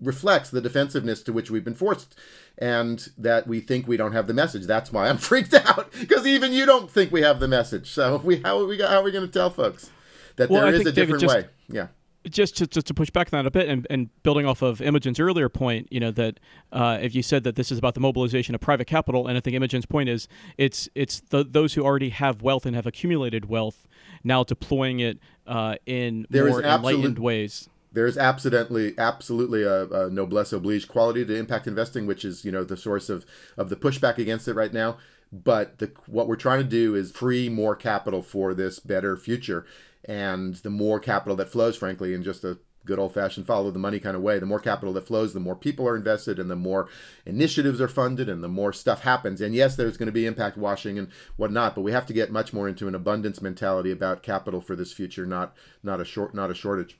reflects 0.02 0.50
the 0.50 0.62
defensiveness 0.62 1.22
to 1.24 1.32
which 1.32 1.52
we've 1.52 1.64
been 1.64 1.76
forced 1.76 2.16
and 2.58 3.10
that 3.18 3.48
we 3.48 3.60
think 3.60 3.88
we 3.88 3.98
don't 3.98 4.14
have 4.14 4.28
the 4.28 4.34
message. 4.34 4.66
That's 4.66 4.92
why 4.92 5.08
i'm 5.08 5.18
freaked 5.30 5.54
out 5.54 5.92
because 6.00 6.26
even 6.26 6.52
you 6.52 6.66
don't 6.66 6.90
think 6.90 7.12
we 7.12 7.22
have 7.22 7.40
the 7.40 7.48
message. 7.48 7.90
So 7.92 8.18
we 8.24 8.38
how 8.38 8.60
are 8.60 8.66
we 8.66 8.80
how 8.80 9.00
are 9.00 9.04
we 9.04 9.12
going 9.12 9.26
to 9.26 9.32
tell 9.32 9.50
folks 9.50 9.90
that 10.36 10.50
well, 10.50 10.64
there 10.64 10.74
is 10.74 10.86
a 10.86 10.92
different 10.92 11.22
just, 11.22 11.36
way? 11.36 11.46
Yeah. 11.70 11.88
Just 12.30 12.58
to, 12.58 12.68
just 12.68 12.86
to 12.86 12.94
push 12.94 13.10
back 13.10 13.34
on 13.34 13.40
that 13.40 13.48
a 13.48 13.52
bit 13.52 13.68
and, 13.68 13.88
and 13.90 14.10
building 14.22 14.46
off 14.46 14.62
of 14.62 14.80
Imogen's 14.80 15.20
earlier 15.20 15.50
point, 15.50 15.88
you 15.90 16.00
know, 16.00 16.12
that 16.12 16.40
uh, 16.72 17.00
if 17.02 17.16
you 17.16 17.24
said 17.24 17.44
that 17.46 17.56
this 17.56 17.72
is 17.72 17.80
about 17.80 17.96
the 17.96 18.00
mobilization 18.00 18.54
of 18.54 18.62
private 18.62 18.86
capital, 18.86 19.26
and 19.26 19.36
I 19.38 19.40
think 19.40 19.56
Imogen's 19.56 19.88
point 19.88 20.08
is 20.08 20.28
it's 20.56 20.88
it's 20.94 21.22
the, 21.32 21.44
those 21.44 21.74
who 21.74 21.84
already 21.84 22.10
have 22.10 22.44
wealth 22.44 22.68
and 22.68 22.76
have 22.76 22.86
accumulated 22.86 23.50
wealth 23.50 23.88
now 24.24 24.44
deploying 24.44 25.00
it 25.00 25.18
uh, 25.48 25.78
in 25.88 26.28
there 26.30 26.48
more 26.48 26.62
enlightened 26.62 27.18
ways 27.18 27.68
there's 27.92 28.18
absolutely 28.18 28.98
absolutely 28.98 29.64
a, 29.64 29.84
a, 29.88 30.10
noblesse 30.10 30.54
oblige 30.54 30.88
quality 30.88 31.26
to 31.26 31.36
impact 31.36 31.68
investing, 31.68 32.08
which 32.08 32.24
is 32.24 32.46
you 32.46 32.52
know 32.52 32.64
the 32.64 32.78
source 32.78 33.10
of 33.10 33.26
of 33.58 33.70
the 33.70 33.76
pushback 33.76 34.18
against 34.18 34.48
it 34.48 34.54
right 34.54 34.74
now. 34.74 34.98
But 35.32 35.80
the 35.80 35.92
what 36.08 36.28
we're 36.28 36.36
trying 36.36 36.60
to 36.60 36.70
do 36.70 36.96
is 36.96 37.12
free 37.12 37.50
more 37.50 37.76
capital 37.76 38.22
for 38.22 38.54
this 38.54 38.80
better 38.80 39.18
future, 39.18 39.66
and 40.06 40.56
the 40.56 40.70
more 40.70 41.00
capital 41.00 41.36
that 41.38 41.50
flows, 41.50 41.76
frankly, 41.76 42.14
in 42.14 42.24
just 42.24 42.44
a 42.44 42.60
good 42.84 42.98
old 42.98 43.14
fashioned 43.14 43.46
follow 43.46 43.70
the 43.70 43.78
money 43.78 44.00
kind 44.00 44.16
of 44.16 44.24
way, 44.24 44.40
the 44.40 44.46
more 44.46 44.60
capital 44.60 44.92
that 44.94 45.06
flows, 45.06 45.34
the 45.34 45.40
more 45.40 45.56
people 45.56 45.88
are 45.88 45.96
invested, 45.96 46.40
and 46.40 46.50
the 46.50 46.56
more 46.56 46.90
initiatives 47.26 47.80
are 47.80 47.88
funded, 47.88 48.28
and 48.28 48.44
the 48.44 48.48
more 48.48 48.74
stuff 48.74 49.02
happens. 49.04 49.40
And 49.40 49.54
yes, 49.54 49.76
there's 49.76 49.98
going 49.98 50.08
to 50.08 50.14
be 50.14 50.26
impact 50.26 50.58
washing 50.58 50.98
and 50.98 51.10
whatnot, 51.36 51.76
but 51.76 51.82
we 51.82 51.92
have 51.92 52.06
to 52.08 52.14
get 52.14 52.32
much 52.32 52.54
more 52.54 52.68
into 52.68 52.88
an 52.88 52.96
abundance 52.96 53.42
mentality 53.42 53.92
about 53.92 54.24
capital 54.24 54.62
for 54.62 54.76
this 54.76 54.94
future, 54.94 55.26
not 55.26 55.54
not 55.84 56.02
a 56.02 56.06
short 56.06 56.34
not 56.34 56.50
a 56.50 56.56
shortage 56.56 56.98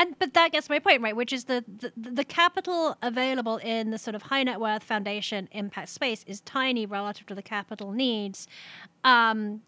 and 0.00 0.18
but 0.18 0.34
that 0.34 0.50
gets 0.50 0.68
my 0.68 0.78
point 0.78 1.02
right 1.02 1.14
which 1.14 1.32
is 1.32 1.44
the, 1.44 1.62
the 1.68 1.92
the 1.96 2.24
capital 2.24 2.96
available 3.02 3.58
in 3.58 3.90
the 3.90 3.98
sort 3.98 4.14
of 4.14 4.22
high 4.22 4.42
net 4.42 4.58
worth 4.58 4.82
foundation 4.82 5.48
impact 5.52 5.90
space 5.90 6.24
is 6.26 6.40
tiny 6.40 6.86
relative 6.86 7.26
to 7.26 7.34
the 7.34 7.42
capital 7.42 7.92
needs. 7.92 8.48
Um, 9.04 9.62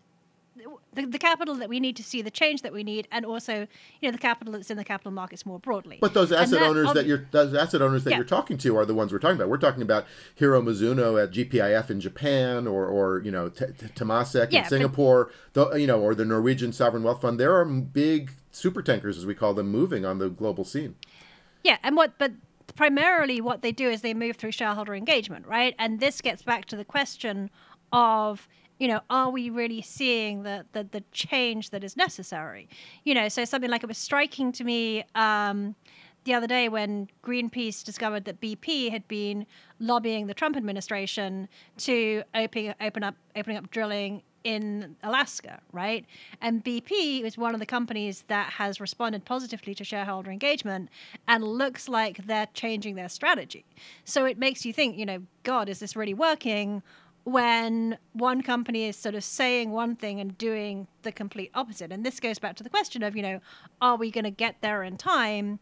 the, 0.95 1.07
the 1.07 1.19
capital 1.19 1.55
that 1.55 1.69
we 1.69 1.81
need 1.81 1.97
to 1.97 2.03
see 2.03 2.23
the 2.23 2.31
change 2.31 2.63
that 2.63 2.73
we 2.73 2.85
need 2.85 3.09
and 3.11 3.25
also 3.25 3.67
you 4.01 4.09
know 4.09 4.13
the 4.13 4.19
capital 4.19 4.53
that's 4.53 4.71
in 4.71 4.77
the 4.77 4.85
capital 4.85 5.11
markets 5.11 5.47
more 5.47 5.59
broadly 5.59 5.99
but 6.01 6.13
those 6.15 6.31
asset 6.31 6.61
that, 6.61 6.69
owners 6.69 6.89
um, 6.89 6.95
that 6.95 7.07
you're 7.07 7.27
those 7.31 7.55
asset 7.55 7.81
owners 7.81 8.05
that 8.05 8.11
yeah. 8.11 8.17
you're 8.17 8.25
talking 8.25 8.59
to 8.59 8.77
are 8.77 8.85
the 8.85 8.95
ones 8.95 9.13
we're 9.13 9.19
talking 9.19 9.37
about 9.37 9.49
we're 9.49 9.57
talking 9.57 9.83
about 9.83 10.05
hiro 10.35 10.61
mizuno 10.61 11.23
at 11.23 11.31
gpif 11.33 11.89
in 11.91 12.01
japan 12.01 12.67
or 12.67 12.87
or 12.87 13.23
you 13.25 13.31
know 13.31 13.49
T- 13.49 13.67
T- 13.67 13.87
temasek 13.95 14.49
yeah, 14.51 14.65
in 14.65 14.69
singapore 14.69 15.31
but, 15.55 15.71
the, 15.71 15.81
you 15.81 15.87
know 15.87 16.01
or 16.01 16.15
the 16.15 16.25
norwegian 16.25 16.73
sovereign 16.73 17.03
wealth 17.03 17.23
fund 17.23 17.41
there 17.41 17.57
are 17.57 17.65
big 17.65 18.33
super 18.53 18.83
tankers, 18.83 19.19
as 19.19 19.27
we 19.27 19.35
call 19.35 19.55
them, 19.55 19.69
moving 19.69 20.05
on 20.05 20.19
the 20.19 20.29
global 20.29 20.65
scene. 20.65 20.95
Yeah, 21.65 21.79
and 21.83 21.97
what, 21.97 22.19
but 22.19 22.33
primarily 22.77 23.41
what 23.41 23.63
they 23.63 23.73
do 23.73 23.89
is 23.89 24.03
they 24.03 24.15
move 24.15 24.37
through 24.37 24.53
shareholder 24.53 24.95
engagement, 24.95 25.47
right? 25.47 25.75
And 25.79 25.99
this 25.99 26.21
gets 26.21 26.43
back 26.43 26.67
to 26.67 26.77
the 26.77 26.85
question 26.85 27.51
of, 27.93 28.49
you 28.83 28.89
know, 28.89 29.01
are 29.09 29.31
we 29.31 29.49
really 29.49 29.81
seeing 29.81 30.43
the 30.43 30.67
the, 30.73 30.83
the 30.83 31.05
change 31.13 31.71
that 31.71 31.85
is 31.85 31.97
necessary? 31.97 32.69
You 33.05 33.15
know, 33.15 33.29
so 33.29 33.45
something 33.45 33.71
like 33.71 33.85
it 33.85 33.87
was 33.87 33.97
striking 33.97 34.51
to 34.51 34.65
me. 34.65 35.05
Um, 35.15 35.77
the 36.25 36.35
other 36.35 36.49
day 36.49 36.69
when 36.69 37.09
Greenpeace 37.23 37.85
discovered 37.85 38.25
that 38.25 38.41
BP 38.41 38.91
had 38.91 39.07
been 39.07 39.47
lobbying 39.79 40.27
the 40.27 40.35
Trump 40.35 40.57
administration 40.57 41.49
to 41.79 42.25
open 42.35 42.75
open 42.81 43.05
up 43.05 43.15
opening 43.37 43.57
up 43.57 43.71
drilling 43.71 44.23
in 44.43 44.97
Alaska, 45.05 45.61
right? 45.73 46.05
And 46.41 46.65
BP 46.65 47.23
is 47.23 47.39
one 47.39 47.55
of 47.55 47.61
the 47.61 47.67
companies 47.67 48.25
that 48.27 48.55
has 48.55 48.81
responded 48.81 49.25
positively 49.25 49.77
to 49.77 49.85
shareholder 49.85 50.33
engagement 50.33 50.89
and 51.29 51.45
looks 51.45 51.89
like 51.89 52.27
they're 52.27 52.49
changing 52.53 52.97
their 52.97 53.09
strategy. 53.09 53.65
So 54.05 54.25
it 54.25 54.39
makes 54.39 54.65
you 54.65 54.73
think, 54.73 54.97
you 54.99 55.07
know, 55.07 55.23
God, 55.45 55.69
is 55.69 55.79
this 55.79 55.95
really 55.95 56.15
working? 56.15 56.83
When 57.25 57.99
one 58.13 58.43
company 58.43 58.87
is 58.87 58.97
sort 58.97 59.15
of 59.15 59.23
saying 59.23 59.71
one 59.71 59.95
thing 59.95 60.21
and 60.21 60.37
doing 60.37 60.89
the 61.03 61.13
complete 61.13 61.51
opposite. 61.55 61.93
And 61.93 62.05
this 62.05 62.19
goes 62.19 62.39
back 62.39 62.57
to 62.57 62.65
the 62.65 62.71
question 62.71 63.03
of, 63.03 63.15
you 63.17 63.23
know, 63.23 63.41
are 63.81 63.97
we 63.97 64.11
going 64.11 64.25
to 64.25 64.31
get 64.31 64.57
there 64.61 64.83
in 64.83 64.97
time? 64.97 65.61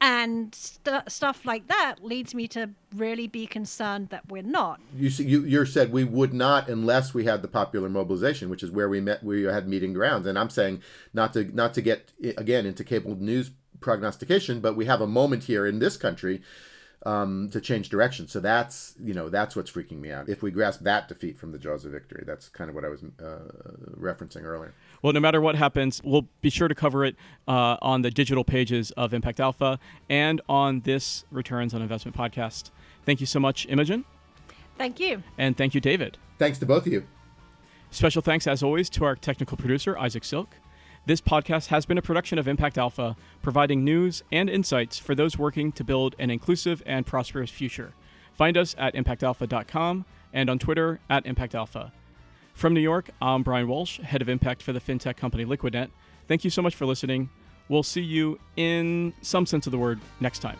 and 0.00 0.54
st- 0.54 1.10
stuff 1.10 1.44
like 1.44 1.68
that 1.68 1.96
leads 2.02 2.34
me 2.34 2.48
to 2.48 2.70
really 2.96 3.26
be 3.26 3.46
concerned 3.46 4.08
that 4.08 4.28
we're 4.28 4.42
not. 4.42 4.80
You 4.96 5.08
you 5.08 5.44
you 5.44 5.66
said 5.66 5.92
we 5.92 6.04
would 6.04 6.32
not 6.32 6.68
unless 6.68 7.12
we 7.12 7.24
had 7.26 7.42
the 7.42 7.48
popular 7.48 7.88
mobilization, 7.88 8.48
which 8.48 8.62
is 8.62 8.70
where 8.70 8.88
we 8.88 9.00
met. 9.00 9.22
We 9.22 9.42
had 9.42 9.68
meeting 9.68 9.92
grounds, 9.92 10.26
and 10.26 10.38
I'm 10.38 10.50
saying 10.50 10.82
not 11.12 11.32
to 11.34 11.44
not 11.54 11.74
to 11.74 11.82
get 11.82 12.12
again 12.36 12.64
into 12.64 12.82
cable 12.82 13.14
news 13.16 13.50
prognostication, 13.80 14.60
but 14.60 14.76
we 14.76 14.86
have 14.86 15.00
a 15.00 15.06
moment 15.06 15.44
here 15.44 15.66
in 15.66 15.78
this 15.78 15.96
country 15.96 16.40
um, 17.06 17.48
to 17.50 17.60
change 17.60 17.88
direction. 17.88 18.28
So 18.28 18.40
that's 18.40 18.94
you 19.02 19.14
know 19.14 19.28
that's 19.28 19.56
what's 19.56 19.70
freaking 19.70 20.00
me 20.00 20.10
out. 20.10 20.28
If 20.28 20.42
we 20.42 20.50
grasp 20.50 20.80
that 20.82 21.08
defeat 21.08 21.38
from 21.38 21.52
the 21.52 21.58
jaws 21.58 21.84
of 21.84 21.92
victory, 21.92 22.24
that's 22.26 22.48
kind 22.48 22.68
of 22.68 22.74
what 22.74 22.84
I 22.84 22.88
was 22.88 23.02
uh, 23.02 23.38
referencing 23.98 24.44
earlier. 24.44 24.74
Well, 25.02 25.12
no 25.12 25.20
matter 25.20 25.40
what 25.40 25.56
happens, 25.56 26.02
we'll 26.04 26.28
be 26.40 26.50
sure 26.50 26.68
to 26.68 26.74
cover 26.74 27.04
it 27.04 27.16
uh, 27.48 27.76
on 27.80 28.02
the 28.02 28.10
digital 28.10 28.44
pages 28.44 28.90
of 28.92 29.14
Impact 29.14 29.40
Alpha 29.40 29.78
and 30.08 30.40
on 30.48 30.80
this 30.80 31.24
Returns 31.30 31.72
on 31.72 31.80
Investment 31.80 32.16
podcast. 32.16 32.70
Thank 33.06 33.20
you 33.20 33.26
so 33.26 33.40
much, 33.40 33.66
Imogen. 33.68 34.04
Thank 34.76 35.00
you. 35.00 35.22
And 35.38 35.56
thank 35.56 35.74
you, 35.74 35.80
David. 35.80 36.18
Thanks 36.38 36.58
to 36.58 36.66
both 36.66 36.86
of 36.86 36.92
you. 36.92 37.06
Special 37.90 38.22
thanks, 38.22 38.46
as 38.46 38.62
always, 38.62 38.88
to 38.90 39.04
our 39.04 39.16
technical 39.16 39.56
producer, 39.56 39.98
Isaac 39.98 40.24
Silk. 40.24 40.56
This 41.10 41.20
podcast 41.20 41.66
has 41.70 41.86
been 41.86 41.98
a 41.98 42.02
production 42.02 42.38
of 42.38 42.46
Impact 42.46 42.78
Alpha, 42.78 43.16
providing 43.42 43.82
news 43.82 44.22
and 44.30 44.48
insights 44.48 44.96
for 44.96 45.12
those 45.12 45.36
working 45.36 45.72
to 45.72 45.82
build 45.82 46.14
an 46.20 46.30
inclusive 46.30 46.84
and 46.86 47.04
prosperous 47.04 47.50
future. 47.50 47.94
Find 48.32 48.56
us 48.56 48.76
at 48.78 48.94
impactalpha.com 48.94 50.04
and 50.32 50.48
on 50.48 50.60
Twitter 50.60 51.00
at 51.10 51.24
impactalpha. 51.24 51.90
From 52.54 52.74
New 52.74 52.80
York, 52.80 53.10
I'm 53.20 53.42
Brian 53.42 53.66
Walsh, 53.66 53.98
head 53.98 54.22
of 54.22 54.28
impact 54.28 54.62
for 54.62 54.72
the 54.72 54.78
fintech 54.78 55.16
company 55.16 55.44
Liquidnet. 55.44 55.90
Thank 56.28 56.44
you 56.44 56.50
so 56.50 56.62
much 56.62 56.76
for 56.76 56.86
listening. 56.86 57.28
We'll 57.68 57.82
see 57.82 58.02
you 58.02 58.38
in 58.54 59.12
some 59.20 59.46
sense 59.46 59.66
of 59.66 59.72
the 59.72 59.78
word 59.78 59.98
next 60.20 60.38
time. 60.38 60.58